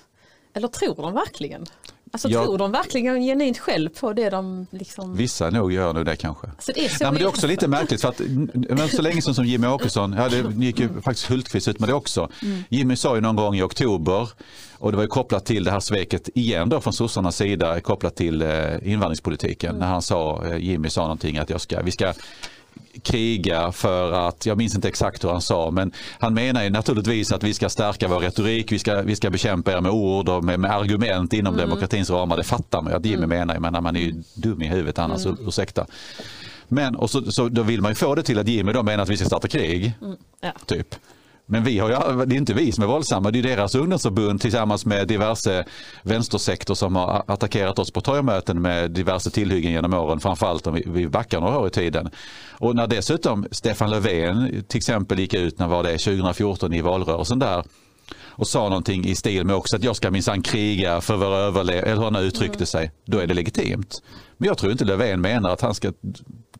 [0.53, 1.65] Eller tror de verkligen?
[2.11, 5.15] Alltså jag, tror de verkligen genuint själv på det de liksom...
[5.15, 6.47] Vissa nog gör nu det kanske.
[6.47, 8.21] Alltså det, är så ja, men det är också lite märkligt för att
[8.53, 11.01] men så länge som, som Jimmy Åkesson, ja det gick ju mm.
[11.01, 12.29] faktiskt Hultqvist ut med det också.
[12.41, 12.63] Mm.
[12.69, 14.29] Jimmy sa ju någon gång i oktober
[14.77, 18.15] och det var ju kopplat till det här sveket igen då från sossarnas sida kopplat
[18.15, 18.49] till eh,
[18.83, 19.79] invandringspolitiken mm.
[19.79, 22.13] när han sa, eh, Jimmy sa någonting att jag ska, vi ska
[23.03, 27.31] kriga för att, jag minns inte exakt hur han sa, men han menar ju naturligtvis
[27.31, 30.43] att vi ska stärka vår retorik, vi ska, vi ska bekämpa er med ord och
[30.43, 31.65] med, med argument inom mm.
[31.65, 32.37] demokratins ramar.
[32.37, 33.29] Det fattar man ju att Jimmy mm.
[33.29, 35.47] menar, men man är ju dum i huvudet annars, mm.
[35.47, 35.85] ursäkta.
[36.67, 39.03] Men och så, så, då vill man ju få det till att Jimmy då menar
[39.03, 39.93] att vi ska starta krig.
[40.01, 40.17] Mm.
[40.41, 40.51] Ja.
[40.65, 40.95] Typ.
[41.51, 44.41] Men vi har ju, det är inte vi som är våldsamma, det är deras ungdomsförbund
[44.41, 45.65] tillsammans med diverse
[46.03, 51.07] vänstersektor som har attackerat oss på torgmöten med diverse tillhyggen genom åren, framförallt om vi,
[51.07, 52.09] backar några år i tiden.
[52.51, 57.39] Och när dessutom Stefan Löfven till exempel gick ut, när var det, 2014 i valrörelsen
[57.39, 57.63] där
[58.39, 61.83] och sa någonting i stil med också att jag ska minsann kriga för vår överlevnad,
[61.83, 62.65] eller hur han uttryckte mm.
[62.65, 64.03] sig, då är det legitimt.
[64.37, 65.91] Men jag tror inte Löfven menar att han ska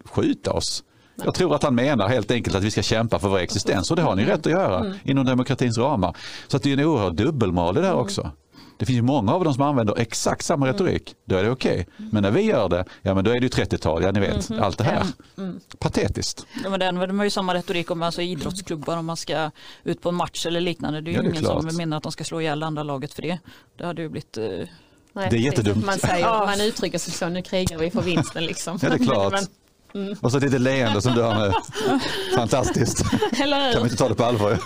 [0.06, 0.84] skjuta oss.
[1.26, 3.98] Jag tror att han menar helt enkelt att vi ska kämpa för vår existens och
[3.98, 4.98] det har ni rätt att göra mm.
[5.04, 6.18] inom demokratins ramar.
[6.48, 8.02] Så att det är en oerhörd dubbelmoral det där mm.
[8.02, 8.32] också.
[8.80, 10.74] Det finns många av dem som använder exakt samma mm.
[10.74, 11.16] retorik.
[11.26, 11.72] Då är det okej.
[11.82, 12.08] Okay.
[12.12, 14.64] Men när vi gör det, ja men då är det 30-tal, ja ni vet, mm.
[14.64, 15.06] allt det här.
[15.38, 15.60] Mm.
[15.80, 16.46] Patetiskt.
[16.64, 19.52] Ja, men det använder man ju samma retorik om alltså idrottsklubbar om man ska
[19.84, 21.02] ut på en match eller liknande.
[21.02, 21.70] Det är ju ja, är ingen klart.
[21.70, 23.40] som menar att de ska slå ihjäl andra laget för det.
[23.78, 24.44] Det hade ju blivit eh...
[25.14, 25.86] Nej, det är jättedumt.
[25.86, 28.80] Man, säger, man uttrycker sig så, nu krigar vi för vinsten liksom.
[28.82, 29.34] Ja det är klart.
[29.94, 30.18] Mm.
[30.22, 31.54] Och så ett litet leende som du har nu.
[32.36, 33.04] Fantastiskt.
[33.42, 34.60] Eller Kan vi inte ta det på allvar?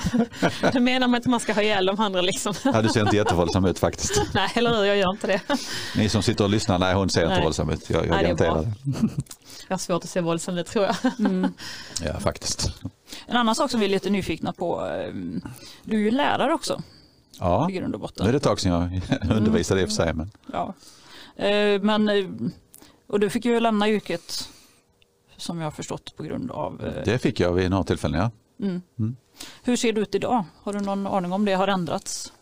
[0.72, 2.54] Du menar man att man ska ha ihjäl de andra liksom?
[2.64, 4.22] Ja, du ser inte jättevåldsam ut faktiskt.
[4.34, 5.42] Nej, eller hur, jag gör inte det.
[5.96, 7.90] Ni som sitter och lyssnar, nej hon ser inte våldsam ut.
[7.90, 8.74] Jag, jag nej, garanterar det.
[9.68, 10.96] Jag har svårt att se våldsam ut tror jag.
[11.20, 11.54] Mm.
[12.02, 12.72] Ja, faktiskt.
[13.28, 15.14] En annan sak som vi är lite nyfikna på, eh,
[15.84, 16.82] du är ju lärare också.
[17.40, 18.24] Ja, i grund och botten.
[18.24, 19.84] nu är det ett tag sedan jag undervisade mm.
[19.84, 20.14] i och för sig.
[20.14, 20.32] Men...
[20.52, 20.74] Ja.
[21.46, 22.26] Eh, men, eh,
[23.08, 24.50] och du fick ju lämna yrket
[25.43, 26.86] som jag har förstått på grund av...
[26.86, 27.03] Eh...
[27.06, 28.32] Det fick jag vid några tillfällen, ja.
[28.65, 28.82] Mm.
[28.99, 29.15] Mm.
[29.63, 30.45] Hur ser det ut idag?
[30.63, 32.34] Har du någon aning om det har ändrats?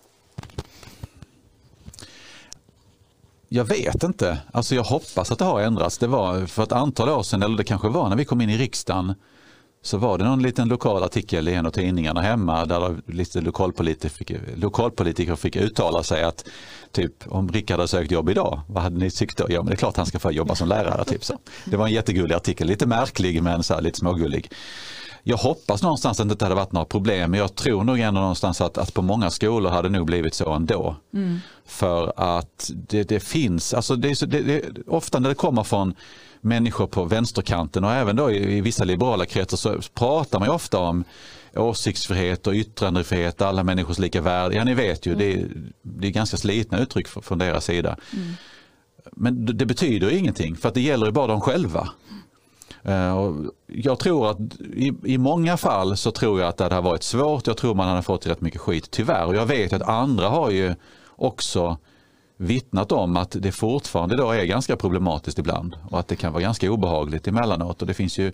[3.47, 4.37] Jag vet inte.
[4.51, 5.97] Alltså jag hoppas att det har ändrats.
[5.97, 8.49] Det var för ett antal år sedan, eller det kanske var när vi kom in
[8.49, 9.15] i riksdagen,
[9.84, 14.10] så var det någon liten lokal artikel i en av tidningarna hemma där lite lokalpolitiker
[14.10, 16.46] fick, lokalpolitiker fick uttala sig att
[16.91, 19.46] typ om Rickard hade sökt jobb idag, vad hade ni tyckt då?
[19.50, 21.06] Ja men det är klart han ska få jobba som lärare.
[21.06, 21.38] Typ så.
[21.65, 24.52] Det var en jättegullig artikel, lite märklig men så lite smågullig.
[25.24, 28.22] Jag hoppas någonstans att det inte hade varit några problem men jag tror nog ändå
[28.22, 30.96] någonstans att, att på många skolor hade det nog blivit så ändå.
[31.13, 31.39] Mm.
[31.65, 35.96] För att det, det finns, alltså det, det, det, ofta när det kommer från
[36.41, 40.54] människor på vänsterkanten och även då i, i vissa liberala kretsar så pratar man ju
[40.54, 41.04] ofta om
[41.56, 44.56] åsiktsfrihet och yttrandefrihet, alla människors lika värde.
[44.56, 45.19] Ja, ni vet ju, mm.
[45.19, 45.47] det, är,
[45.82, 47.97] det är ganska slitna uttryck från deras sida.
[48.13, 48.34] Mm.
[49.12, 51.89] Men det betyder ingenting för att det gäller ju bara dem själva.
[52.84, 53.32] Eh,
[53.67, 54.38] jag tror att
[54.73, 57.47] i, i många fall så tror jag att det hade varit svårt.
[57.47, 59.25] Jag tror man hade fått rätt mycket skit tyvärr.
[59.25, 60.75] Och jag vet att andra har ju
[61.15, 61.77] också
[62.41, 66.43] vittnat om att det fortfarande då är ganska problematiskt ibland och att det kan vara
[66.43, 67.82] ganska obehagligt emellanåt.
[67.82, 68.32] Och det finns ju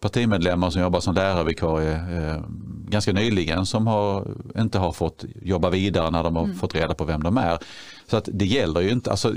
[0.00, 2.42] partimedlemmar som jobbar som lärarvikarie eh,
[2.88, 4.26] ganska nyligen som har,
[4.58, 6.56] inte har fått jobba vidare när de har mm.
[6.56, 7.58] fått reda på vem de är.
[8.10, 9.34] Så att det gäller ju inte, alltså,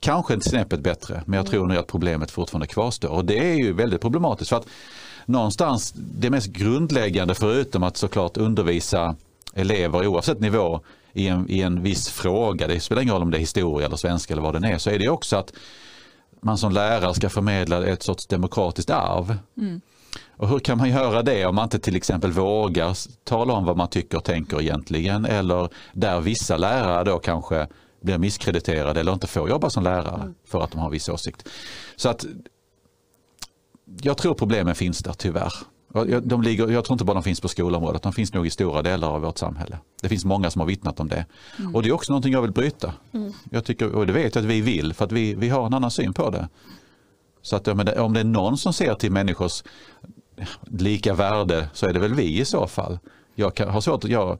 [0.00, 1.50] kanske inte snäppet bättre men jag mm.
[1.50, 4.66] tror nog att problemet fortfarande kvarstår och det är ju väldigt problematiskt för att
[5.26, 9.16] någonstans det mest grundläggande förutom att såklart undervisa
[9.54, 10.80] elever oavsett nivå
[11.16, 13.96] i en, i en viss fråga, det spelar ingen roll om det är historia eller
[13.96, 15.52] svenska eller vad den är, så är det också att
[16.40, 19.38] man som lärare ska förmedla ett sorts demokratiskt arv.
[19.56, 19.80] Mm.
[20.28, 23.76] Och hur kan man göra det om man inte till exempel vågar tala om vad
[23.76, 27.66] man tycker och tänker egentligen eller där vissa lärare då kanske
[28.00, 30.34] blir misskrediterade eller inte får jobba som lärare mm.
[30.44, 31.48] för att de har viss åsikt.
[31.96, 32.26] Så att
[34.02, 35.52] jag tror problemen finns där tyvärr.
[36.22, 38.82] De ligger, jag tror inte bara de finns på skolområdet, de finns nog i stora
[38.82, 39.78] delar av vårt samhälle.
[40.02, 41.26] Det finns många som har vittnat om det.
[41.58, 41.74] Mm.
[41.74, 42.92] Och det är också någonting jag vill bryta.
[43.12, 43.32] Mm.
[43.50, 45.74] Jag tycker, och det vet jag att vi vill, för att vi, vi har en
[45.74, 46.48] annan syn på det.
[47.42, 49.62] Så att om det är någon som ser till människors
[50.62, 52.98] lika värde så är det väl vi i så fall.
[53.34, 54.38] Jag kan, har svårt att, jag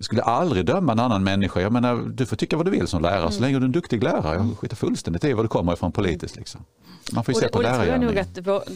[0.00, 1.60] skulle aldrig döma en annan människa.
[1.60, 3.32] Jag menar, du får tycka vad du vill som lärare mm.
[3.32, 4.34] så länge du är en duktig lärare.
[4.34, 6.36] Jag skiter fullständigt i var du kommer ifrån politiskt.
[6.36, 6.64] Liksom.
[7.12, 8.24] Man får ju och se på lärargärningen.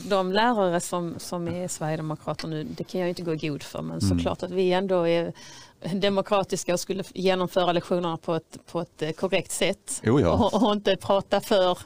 [0.08, 3.98] De lärare som, som är sverigedemokrater nu, det kan jag inte gå god för, men
[3.98, 4.00] mm.
[4.00, 5.32] såklart att vi ändå är
[5.92, 10.30] demokratiska och skulle genomföra lektionerna på ett, på ett eh, korrekt sätt oh ja.
[10.30, 11.78] och, och, inte prata för,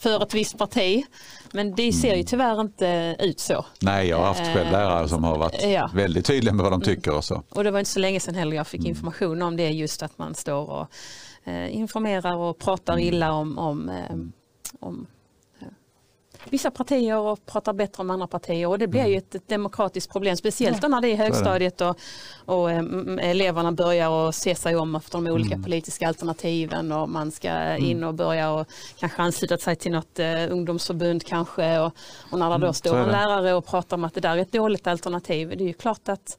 [0.00, 1.04] för ett visst parti.
[1.52, 2.26] Men det ser ju mm.
[2.26, 3.64] tyvärr inte ut så.
[3.80, 5.90] Nej, jag har haft själv lärare som har varit ja.
[5.94, 6.96] väldigt tydliga med vad de mm.
[6.96, 7.16] tycker.
[7.16, 7.42] Och, så.
[7.48, 8.90] och det var inte så länge sedan heller jag fick mm.
[8.90, 10.88] information om det, just att man står och
[11.44, 14.16] eh, informerar och pratar illa om, om, eh,
[14.80, 15.06] om
[16.50, 19.18] vissa partier och pratar bättre om andra partier och det blir ju mm.
[19.18, 20.88] ett, ett demokratiskt problem speciellt ja.
[20.88, 21.98] när det är högstadiet och,
[22.44, 25.64] och äm, eleverna börjar och se sig om efter de olika mm.
[25.64, 27.84] politiska alternativen och man ska mm.
[27.84, 28.66] in och börja och
[28.98, 31.92] kanske ansluta sig till något uh, ungdomsförbund kanske och,
[32.30, 34.38] och när det då mm, står en lärare och pratar om att det där är
[34.38, 36.38] ett dåligt alternativ det är ju klart att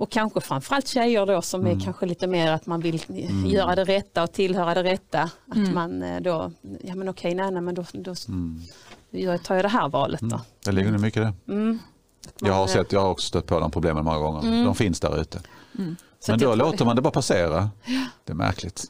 [0.00, 1.78] och kanske framförallt tjejer då som mm.
[1.78, 3.46] är kanske lite mer att man vill mm.
[3.46, 5.30] göra det rätta och tillhöra det rätta.
[5.48, 5.74] Att mm.
[5.74, 9.38] man eh, då, ja men okej, nej, nej men då, då mm.
[9.38, 10.26] tar jag det här valet då.
[10.26, 10.40] Mm.
[10.64, 11.52] Det ligger nog mycket det.
[11.52, 11.78] Mm.
[12.38, 14.42] Jag har, sett, jag har också stött på de problemen många gånger.
[14.42, 14.64] Mm.
[14.64, 15.40] De finns där ute.
[16.28, 17.70] Men då låter man det bara passera.
[18.24, 18.84] Det är märkligt.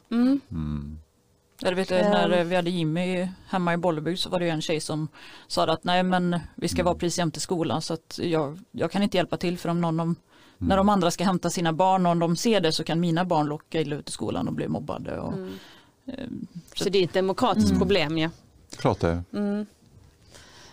[1.61, 5.07] Jag vet, när vi hade Jimmy hemma i Bollebygd så var det en tjej som
[5.47, 9.03] sa att nej men vi ska vara precis jämte skolan så att jag, jag kan
[9.03, 10.15] inte hjälpa till för om någon om
[10.67, 13.25] när de andra ska hämta sina barn och om de ser det så kan mina
[13.25, 15.19] barn locka illa ut i skolan och bli mobbade.
[15.19, 15.53] Och, mm.
[16.05, 16.27] Eh,
[16.73, 17.79] så, så, det är ett demokratiskt mm.
[17.79, 18.29] problem ja.
[18.77, 19.65] Klart det mm.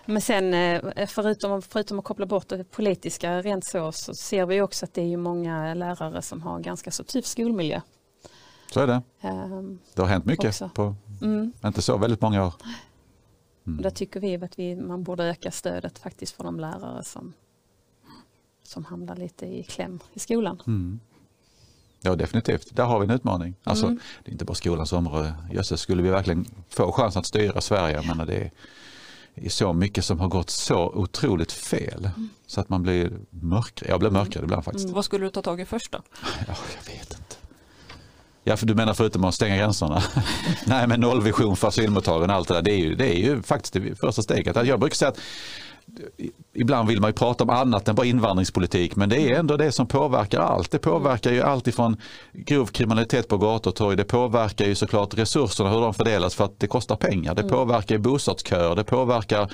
[0.05, 4.61] Men sen eh, förutom, förutom att koppla bort det politiska rent så, så ser vi
[4.61, 7.81] också att det är många lärare som har ganska så tuff skolmiljö.
[8.73, 9.03] Så är det.
[9.23, 10.71] Um, det har hänt mycket också.
[10.75, 11.53] på mm.
[11.65, 12.55] inte så väldigt många år.
[13.67, 13.83] Mm.
[13.83, 17.33] Där tycker vi att vi, man borde öka stödet faktiskt för de lärare som
[18.69, 20.63] som hamnar lite i kläm i skolan.
[20.67, 21.01] Mm.
[22.01, 23.55] Ja definitivt, där har vi en utmaning.
[23.65, 24.01] Alltså, mm.
[24.25, 25.35] Det är inte bara skolans område.
[25.53, 28.51] Jösses, skulle vi verkligen få chans att styra Sverige, men det
[29.35, 32.29] är så mycket som har gått så otroligt fel mm.
[32.47, 33.91] så att man blir mörkare.
[33.91, 34.85] Jag blir mörkare ibland faktiskt.
[34.85, 35.99] Mm, vad skulle du ta tag i först då?
[36.23, 37.37] Ja, jag vet inte.
[38.45, 40.03] Ja, för du menar förutom att stänga gränserna?
[40.67, 43.43] Nej, men nollvision för asylmottagande och allt det där, det är ju, det är ju
[43.43, 44.67] faktiskt det första steget.
[44.67, 45.21] Jag brukar säga att
[46.55, 49.73] ibland vill man ju prata om annat än bara invandringspolitik men det är ändå det
[49.73, 50.71] som påverkar allt.
[50.71, 51.97] Det påverkar ju allt ifrån
[52.33, 53.97] grov kriminalitet på gator och torg.
[53.97, 57.35] Det påverkar ju såklart resurserna, hur de fördelas för att det kostar pengar.
[57.35, 57.53] Det mm.
[57.53, 59.53] påverkar bostadsköer, det påverkar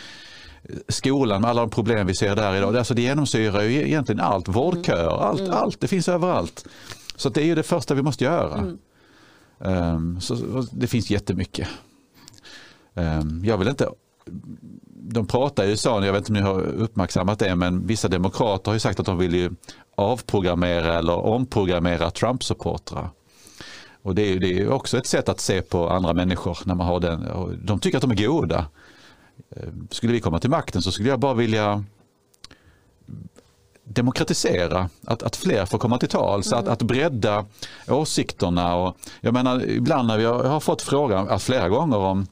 [0.88, 2.77] skolan med alla de problem vi ser där idag.
[2.77, 5.53] Alltså det genomsyrar ju egentligen allt, vårdköer, allt, mm.
[5.53, 6.66] allt, det finns överallt.
[7.16, 8.59] Så det är ju det första vi måste göra.
[8.59, 8.79] Mm.
[9.59, 10.35] Um, så,
[10.73, 11.68] det finns jättemycket.
[12.94, 13.88] Um, jag vill inte
[15.12, 18.71] de pratar i USA, jag vet inte om ni har uppmärksammat det, men vissa demokrater
[18.71, 19.51] har ju sagt att de vill ju
[19.95, 23.09] avprogrammera eller omprogrammera Trump-supportrar.
[24.03, 26.87] Och det är, det är också ett sätt att se på andra människor när man
[26.87, 27.27] har den.
[27.64, 28.67] De tycker att de är goda.
[29.57, 31.85] Eh, skulle vi komma till makten så skulle jag bara vilja
[33.85, 36.59] demokratisera, att, att fler får komma till tals, mm.
[36.59, 37.45] att, att bredda
[37.88, 38.75] åsikterna.
[38.75, 42.27] Och, jag menar, ibland när jag har fått frågan flera gånger om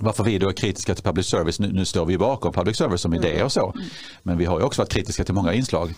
[0.00, 1.60] varför vi då är kritiska till public service.
[1.60, 3.72] Nu, nu står vi bakom public service som idé och så.
[3.76, 3.86] Mm.
[4.22, 5.94] Men vi har ju också varit kritiska till många inslag.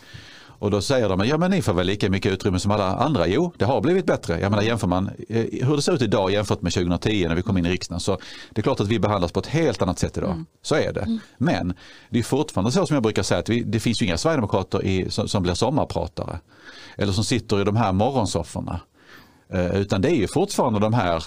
[0.60, 3.26] Och då säger de, ja men ni får väl lika mycket utrymme som alla andra.
[3.26, 4.40] Jo, det har blivit bättre.
[4.40, 7.42] Jag menar jämför man eh, hur det ser ut idag jämfört med 2010 när vi
[7.42, 8.18] kom in i riksdagen så
[8.50, 10.30] det är klart att vi behandlas på ett helt annat sätt idag.
[10.30, 10.46] Mm.
[10.62, 11.00] Så är det.
[11.00, 11.18] Mm.
[11.38, 11.74] Men
[12.10, 14.84] det är fortfarande så som jag brukar säga att vi, det finns ju inga sverigedemokrater
[14.84, 16.38] i, som, som blir sommarpratare.
[16.96, 18.80] Eller som sitter i de här morgonsofforna.
[19.52, 21.24] Eh, utan det är ju fortfarande de här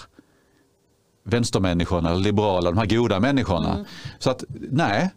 [1.24, 3.74] vänstermänniskorna, liberala, de här goda människorna.
[3.74, 3.86] Mm.
[4.18, 5.10] Så att nej,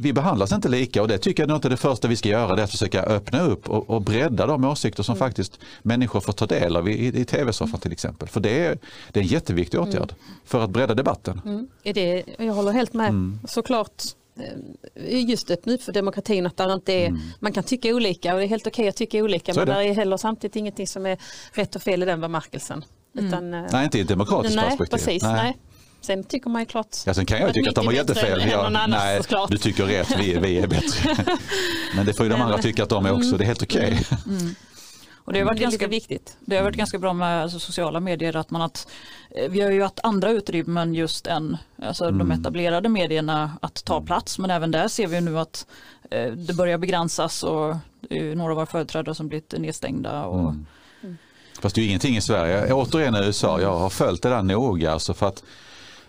[0.00, 2.28] vi behandlas inte lika och det tycker jag nog inte är det första vi ska
[2.28, 2.56] göra.
[2.56, 5.28] Det är att försöka öppna upp och, och bredda de åsikter som mm.
[5.28, 8.28] faktiskt människor får ta del av i, i tv-soffan till exempel.
[8.28, 8.78] För det är,
[9.12, 10.34] det är en jätteviktig åtgärd mm.
[10.44, 11.40] för att bredda debatten.
[11.44, 11.68] Mm.
[11.82, 13.08] Är det, jag håller helt med.
[13.08, 13.38] Mm.
[13.48, 14.02] Såklart
[14.94, 17.20] eh, just öppna upp för demokratin att där inte är, mm.
[17.40, 19.72] man kan tycka olika och det är helt okej okay att tycka olika men det.
[19.72, 21.18] där är heller samtidigt ingenting som är
[21.52, 22.84] rätt och fel i den bemärkelsen.
[23.18, 23.28] Mm.
[23.28, 24.96] Utan, eh, nej, inte i ett demokratiskt nej, perspektiv.
[24.96, 25.32] Precis, nej.
[25.32, 25.56] nej.
[26.00, 26.96] Sen tycker man ju klart.
[27.06, 28.50] Ja, sen kan jag tycka att de har jättefel.
[28.50, 29.50] Jag, nej, såklart.
[29.50, 31.16] du tycker rätt, vi, vi är bättre.
[31.96, 34.00] Men det får ju de andra tycka att de är också, det är helt okej.
[34.00, 34.18] Okay.
[34.26, 34.38] Mm.
[34.40, 34.54] mm.
[35.28, 36.36] Och det har varit ganska viktigt.
[36.40, 38.88] Det har varit ganska bra med alltså, sociala medier att man att
[39.30, 42.18] eh, vi har ju haft andra utrymmen just än alltså, mm.
[42.18, 45.66] de etablerade medierna att ta plats men även där ser vi nu att
[46.10, 50.24] eh, det börjar begränsas och det är några av våra företrädare som blivit nedstängda.
[50.24, 50.66] Och, mm.
[51.60, 52.72] Fast det är ju ingenting i Sverige.
[52.72, 54.92] Återigen i USA, jag har följt det där noga.
[54.92, 55.42] Alltså för att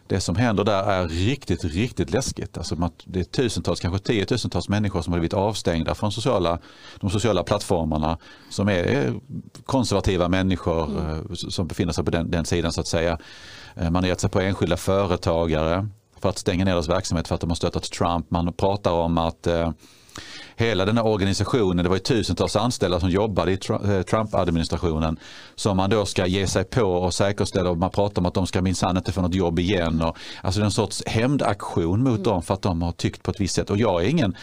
[0.10, 2.58] det som händer där är riktigt, riktigt läskigt.
[2.58, 6.60] Alltså det är tusentals, kanske tiotusentals människor som har blivit avstängda från sociala,
[7.00, 8.18] de sociala plattformarna
[8.50, 9.14] som är
[9.66, 11.10] konservativa människor mm.
[11.10, 13.18] Eh, som befinner sig på den, den sidan så att säga.
[13.76, 15.88] Eh, man har gett sig på enskilda företagare
[16.22, 18.32] för att stänga ner deras verksamhet för att de har stöttat Trump.
[18.32, 19.72] Man pratar om att eh,
[20.56, 25.18] hela den här organisationen, det var ju tusentals anställda som jobbade i eh, Trump-administrationen
[25.56, 28.48] som man då ska ge sig på och säkerställa och man pratar om att de
[28.48, 30.02] ska minsann inte få något jobb igen.
[30.02, 32.24] Och, alltså en sorts hämndaktion mot mm.
[32.24, 34.36] dem för att de har tyckt på ett visst sätt och jag är ingen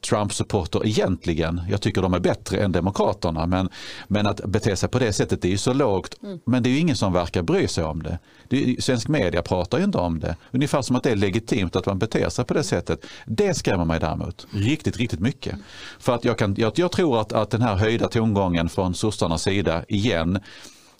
[0.00, 1.60] Trump-supporter egentligen.
[1.68, 3.68] Jag tycker de är bättre än Demokraterna men,
[4.08, 6.14] men att bete sig på det sättet det är ju så lågt.
[6.22, 6.40] Mm.
[6.46, 8.18] Men det är ju ingen som verkar bry sig om det.
[8.48, 10.36] det är, svensk media pratar ju inte om det.
[10.50, 13.06] Ungefär som att det är legitimt att man beter sig på det sättet.
[13.26, 15.54] Det skrämmer mig däremot riktigt, riktigt mycket.
[15.98, 19.42] För att jag, kan, jag, jag tror att, att den här höjda tongången från sossarnas
[19.42, 20.38] sida igen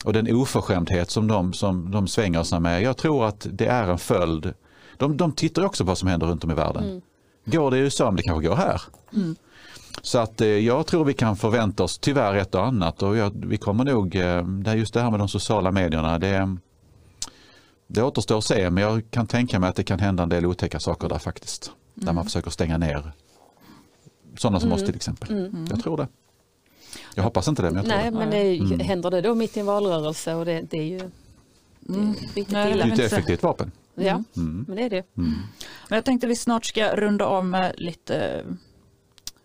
[0.04, 2.82] och den oförskämdhet som de, som de svänger sig med.
[2.82, 4.54] Jag tror att det är en följd.
[4.96, 6.84] De, de tittar också på vad som händer runt om i världen.
[6.84, 7.00] Mm.
[7.50, 8.82] Går det i USA men det kanske går här.
[9.14, 9.36] Mm.
[10.02, 13.32] Så att eh, jag tror vi kan förvänta oss tyvärr ett och annat och jag,
[13.46, 16.56] vi kommer nog, eh, det är just det här med de sociala medierna, det,
[17.86, 20.46] det återstår att se men jag kan tänka mig att det kan hända en del
[20.46, 21.66] otäcka saker där faktiskt.
[21.96, 22.06] Mm.
[22.06, 23.12] Där man försöker stänga ner
[24.38, 24.76] sådana som mm.
[24.76, 25.30] oss till exempel.
[25.30, 25.66] Mm.
[25.70, 26.08] Jag tror det.
[27.14, 28.18] Jag hoppas inte det men jag tror Nej det.
[28.18, 28.80] men det, mm.
[28.80, 31.10] händer det då mitt i en valrörelse och det, det är ju
[31.80, 32.56] det är riktigt illa.
[32.56, 33.72] Det är ett effektivt vapen.
[34.04, 34.24] Ja, mm.
[34.36, 34.64] mm.
[34.68, 35.16] men det är det.
[35.16, 35.32] Mm.
[35.88, 38.44] Men jag tänkte vi snart ska runda av med lite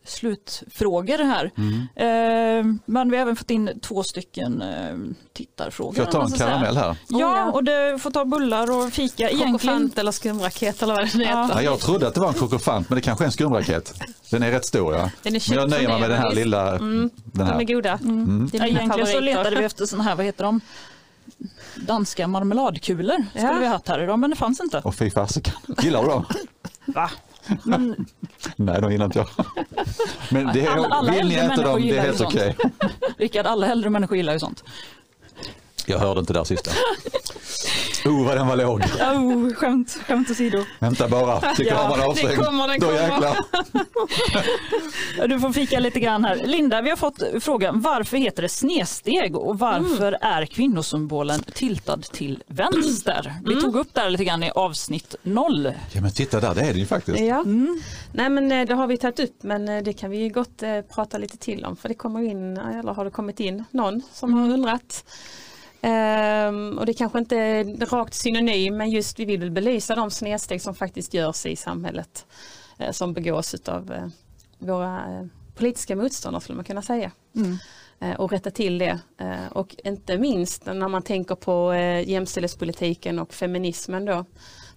[0.07, 1.51] slutfrågor här.
[1.57, 1.87] Mm.
[1.95, 4.95] Eh, men vi har även fått in två stycken eh,
[5.33, 5.93] tittarfrågor.
[5.93, 6.95] Får jag ta en karamell här?
[7.07, 9.29] Ja, och du får ta bullar och fika.
[9.29, 11.51] Kokofant eller skumraket eller vad det heter.
[11.53, 11.61] Ja.
[11.61, 13.93] jag trodde att det var en kokofant men det kanske är en skumraket.
[14.31, 15.09] Den är rätt stor ja.
[15.23, 16.75] Den är men jag nöjer mig med den här lilla.
[16.75, 17.09] Mm.
[17.25, 17.53] Den här.
[17.53, 17.99] De är goda.
[18.03, 18.23] Mm.
[18.23, 18.49] Mm.
[18.53, 20.61] Ja, egentligen så letade vi efter sådana här, vad heter de?
[21.75, 23.59] Danska marmeladkulor skulle ja.
[23.59, 24.81] vi ha haft här idag men det fanns inte.
[24.83, 26.25] Och fy fasiken, gillar du dem?
[26.85, 27.09] Va?
[27.63, 28.05] Men...
[28.55, 29.27] Nej, de gillar inte jag.
[30.29, 32.55] Men det är, alla, alla vill ni äta dem, det är helt okej.
[32.57, 32.89] Okay.
[33.17, 34.63] Rickard, alla äldre människor gillar ju sånt.
[35.85, 36.71] Jag hörde inte där sista.
[38.05, 38.79] Oh vad den var låg.
[38.81, 40.63] Oh, skämt, skämt åsido.
[40.79, 42.37] Vänta bara, det kommer Ja, en avstängning.
[42.39, 43.01] det kommer, det Då kommer.
[43.01, 43.37] jäklar.
[45.27, 46.35] Du får fika lite grann här.
[46.35, 50.19] Linda, vi har fått frågan varför heter det snedsteg och varför Mm.
[50.21, 53.33] är kvinnosymbolen tiltad till vänster?
[53.45, 53.63] Vi Mm.
[53.63, 55.71] tog upp det här lite grann i avsnitt noll.
[55.91, 57.19] Ja men titta där, det är det ju faktiskt.
[57.19, 57.43] Ja.
[58.13, 60.81] Nej men eh, det har vi tagit upp men eh, det kan vi gott eh,
[60.81, 64.33] prata lite till om för det kommer in, eller har det kommit in någon som
[64.33, 65.03] har undrat.
[65.87, 70.61] Ehm, och det kanske inte är rakt synonym men just vi vill belysa de snedsteg
[70.61, 72.25] som faktiskt görs i samhället
[72.77, 74.07] eh, som begås av eh,
[74.59, 75.25] våra eh,
[75.55, 77.11] politiska motståndare skulle man kunna säga.
[77.99, 78.99] Eh, och rätta till det.
[79.51, 81.75] Och inte minst när man tänker på
[82.05, 84.25] jämställdhetspolitiken och feminismen då.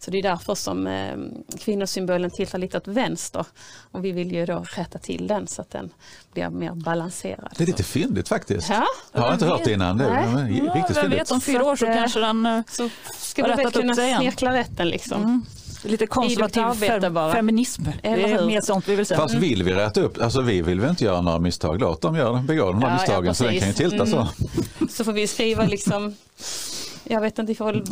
[0.01, 1.17] Så det är därför som eh,
[1.59, 3.47] kvinnosymbolen tilltar lite åt vänster.
[3.93, 5.91] Och vi vill ju då rätta till den så att den
[6.33, 7.53] blir mer balanserad.
[7.57, 8.69] Det är lite fyndigt faktiskt.
[8.71, 9.99] Ja, Jag har inte hört det innan.
[9.99, 10.53] Det är Nej.
[10.53, 11.21] riktigt Ja, vem fyndigt.
[11.21, 12.89] vet, om fyra år så Så att, eh, kanske den eh, så
[13.19, 14.21] ska Har rättat upp kunna sig igen.
[14.21, 15.23] snirkla rätten liksom.
[15.23, 15.43] Mm.
[15.85, 17.33] Lite konservativ fem, bara.
[17.33, 17.83] feminism.
[18.03, 18.47] Eller det är hur?
[18.47, 19.21] mer sånt vi vill säga.
[19.21, 21.81] Fast vill vi rätta upp, alltså vi vill väl inte göra några misstag.
[21.81, 24.17] Låt dem göra, begå de här Ja, ja, misstagen så den kan ju tilta så.
[24.17, 24.89] Mm.
[24.91, 26.17] Så får vi skriva liksom
[27.09, 27.85] jag vet inte, vi får väl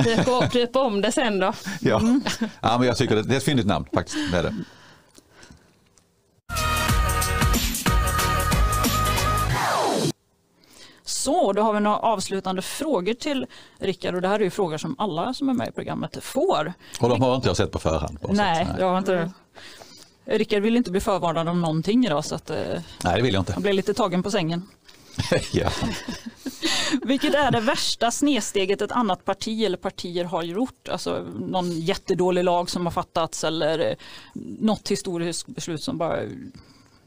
[0.52, 1.52] döpa, om det sen då.
[1.80, 2.00] Ja.
[2.60, 4.32] ja, men jag tycker det, det är ett fyndigt namn faktiskt.
[4.32, 4.54] Det är det.
[11.04, 13.46] Så, då har vi några avslutande frågor till
[13.78, 16.72] Rickard och det här är ju frågor som alla som är med i programmet får.
[17.00, 18.18] Och de har inte jag sett på förhand.
[18.22, 19.30] Så Nej, att- jag har inte
[20.24, 22.56] Rickard vill inte bli förvarnad om någonting idag så att eh,
[23.04, 23.52] Nej, det vill jag inte.
[23.52, 24.68] han blev lite tagen på sängen.
[25.52, 25.70] ja.
[27.02, 30.88] Vilket är det värsta snedsteget ett annat parti eller partier har gjort?
[30.88, 33.96] Alltså någon jättedålig lag som har fattats eller eh,
[34.60, 36.18] något historiskt beslut som bara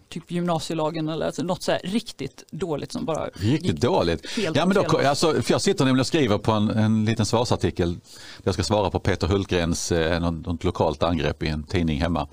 [0.09, 4.25] typ gymnasielagen eller alltså något så riktigt dåligt som bara Riktigt dåligt.
[4.53, 7.93] Ja, men då, alltså, för jag sitter nämligen och skriver på en, en liten svarsartikel.
[7.93, 7.99] Där
[8.43, 12.27] jag ska svara på Peter Hultgrens eh, något, något lokalt angrepp i en tidning hemma.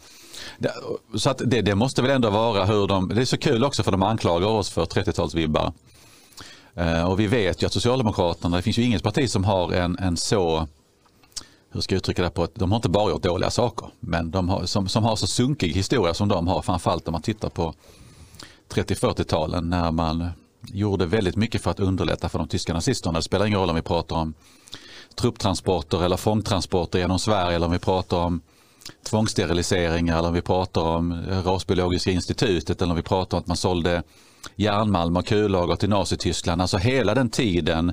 [1.15, 3.83] Så att det, det måste väl ändå vara hur de, det är så kul också
[3.83, 5.73] för de anklagar oss för 30-talsvibbar.
[6.77, 9.99] Eh, och vi vet ju att Socialdemokraterna, det finns ju inget parti som har en,
[9.99, 10.69] en så
[11.71, 14.31] hur ska jag uttrycka det på att de har inte bara gjort dåliga saker, men
[14.31, 17.49] de har, som, som har så sunkig historia som de har, framförallt om man tittar
[17.49, 17.75] på
[18.69, 20.29] 30-40-talen när man
[20.73, 23.19] gjorde väldigt mycket för att underlätta för de tyska nazisterna.
[23.19, 24.35] Det spelar ingen roll om vi pratar om
[25.15, 28.41] trupptransporter eller fångtransporter genom Sverige eller om vi pratar om
[29.03, 33.57] tvångssteriliseringar eller om vi pratar om rasbiologiska institutet eller om vi pratar om att man
[33.57, 34.03] sålde
[34.57, 36.61] järnmalm och kullager till Nazityskland.
[36.63, 37.93] Alltså hela den tiden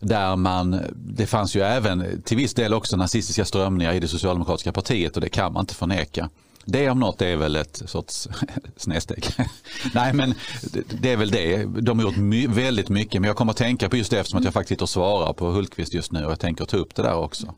[0.00, 4.72] där man, det fanns ju även till viss del också nazistiska strömningar i det socialdemokratiska
[4.72, 6.30] partiet och det kan man inte förneka.
[6.64, 8.28] Det om något är väl ett sorts
[8.76, 9.24] snedsteg.
[9.94, 10.34] Nej men
[11.00, 11.64] det- är väl det.
[11.64, 14.38] De har gjort my- väldigt mycket men jag kommer att tänka på just det eftersom
[14.38, 16.94] att jag faktiskt sitter och svarar på Hultqvist just nu och jag tänker ta upp
[16.94, 17.54] det där också.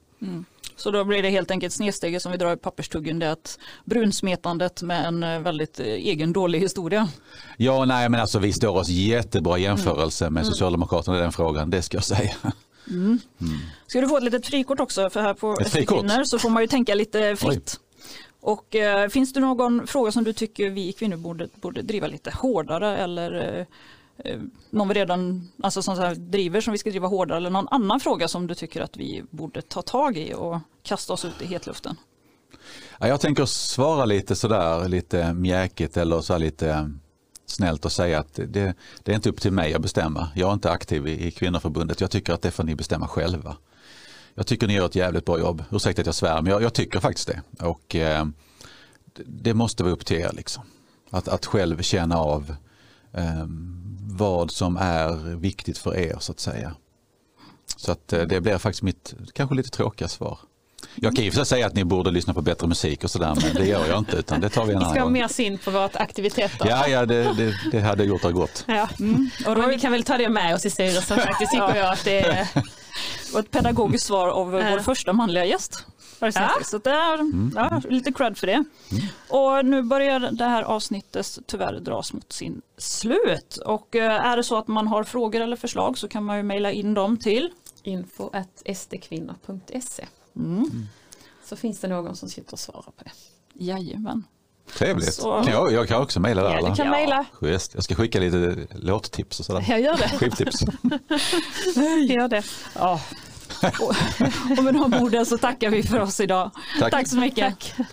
[0.77, 3.59] Så då blir det helt enkelt snedsteget som vi drar i papperstuggen det är att
[3.85, 7.09] brunsmetandet med en eh, väldigt eh, egen dålig historia.
[7.57, 11.71] Ja nej men alltså vi står oss jättebra i jämförelse med Socialdemokraterna i den frågan,
[11.71, 12.35] det ska jag säga.
[13.87, 15.57] Ska du få ett litet frikort också för här på?
[15.57, 17.81] Kvinnor så får man ju tänka lite fritt.
[18.41, 22.31] Och eh, finns det någon fråga som du tycker vi kvinnor borde, borde driva lite
[22.31, 23.67] hårdare eller eh,
[24.19, 24.41] Eh,
[24.71, 27.69] någon vi redan alltså som så här, driver som vi ska driva hårdare eller någon
[27.71, 31.43] annan fråga som du tycker att vi borde ta tag i och kasta oss ut
[31.43, 31.97] i hetluften?
[32.99, 36.87] Ja, jag tänker svara lite sådär lite mjäkigt eller så här lite eh,
[37.47, 40.29] snällt och säga att det, det är inte upp till mig att bestämma.
[40.35, 42.01] Jag är inte aktiv i, i kvinnoförbundet.
[42.01, 43.57] Jag tycker att det får ni bestämma själva.
[44.35, 45.65] Jag tycker ni gör ett jävligt bra jobb.
[45.71, 47.65] Ursäkta att jag svär men jag, jag tycker faktiskt det.
[47.67, 48.27] Och eh,
[49.05, 50.63] det- det måste vara upp till er liksom.
[51.11, 52.55] Att, att själv känna av
[53.13, 53.47] eh,
[54.17, 56.75] vad som är viktigt för er så att säga.
[57.77, 60.39] Så att eh, det blir faktiskt mitt kanske lite tråkiga svar.
[60.95, 63.67] Jag kan sig säga att ni borde lyssna på bättre musik och sådär men det
[63.67, 65.13] gör jag inte utan det tar vi en Vi annan ska ha gång.
[65.13, 66.67] mer syn på våra aktiviteter.
[66.69, 68.65] Ja, ja det, det, det hade gjort det gott.
[68.69, 68.89] Ja.
[69.47, 72.05] Och då vi kan väl ta det med oss i styrelsen faktiskt tycker jag att
[72.05, 72.49] det är
[73.33, 74.83] Och ett pedagogiskt svar av vår Ja.
[74.83, 75.87] första manliga gäst.
[76.33, 76.73] Faktiskt.
[76.73, 76.79] Ja.
[76.79, 77.19] Så det är
[77.55, 78.65] ja, lite cred för det.
[79.29, 83.57] Och nu börjar det här avsnittet tyvärr dras mot sin slut.
[83.57, 86.43] Och eh, är det så att man har frågor eller förslag så kan man ju
[86.43, 87.51] mejla in dem till
[87.83, 88.31] info
[88.75, 90.07] sdkvinnor.se
[91.45, 93.11] så finns det någon som sitter och svarar på det.
[93.65, 94.25] Jajamän.
[94.79, 95.15] Trevligt.
[95.15, 97.25] Så- Kan jag, jag kan också mejla där Ja, du kan mejla.
[97.41, 99.65] Jag ska skicka lite låttips och sådär.
[99.69, 100.09] Jag gör det.
[100.09, 100.61] Skivtips.
[102.09, 102.43] Gör det.
[102.75, 103.01] Ja.
[103.63, 103.95] Och,
[104.59, 106.51] och med de orden så tackar vi för oss idag.
[106.79, 106.91] Tack.
[106.91, 107.59] Tack så mycket.
[107.77, 107.89] Tack.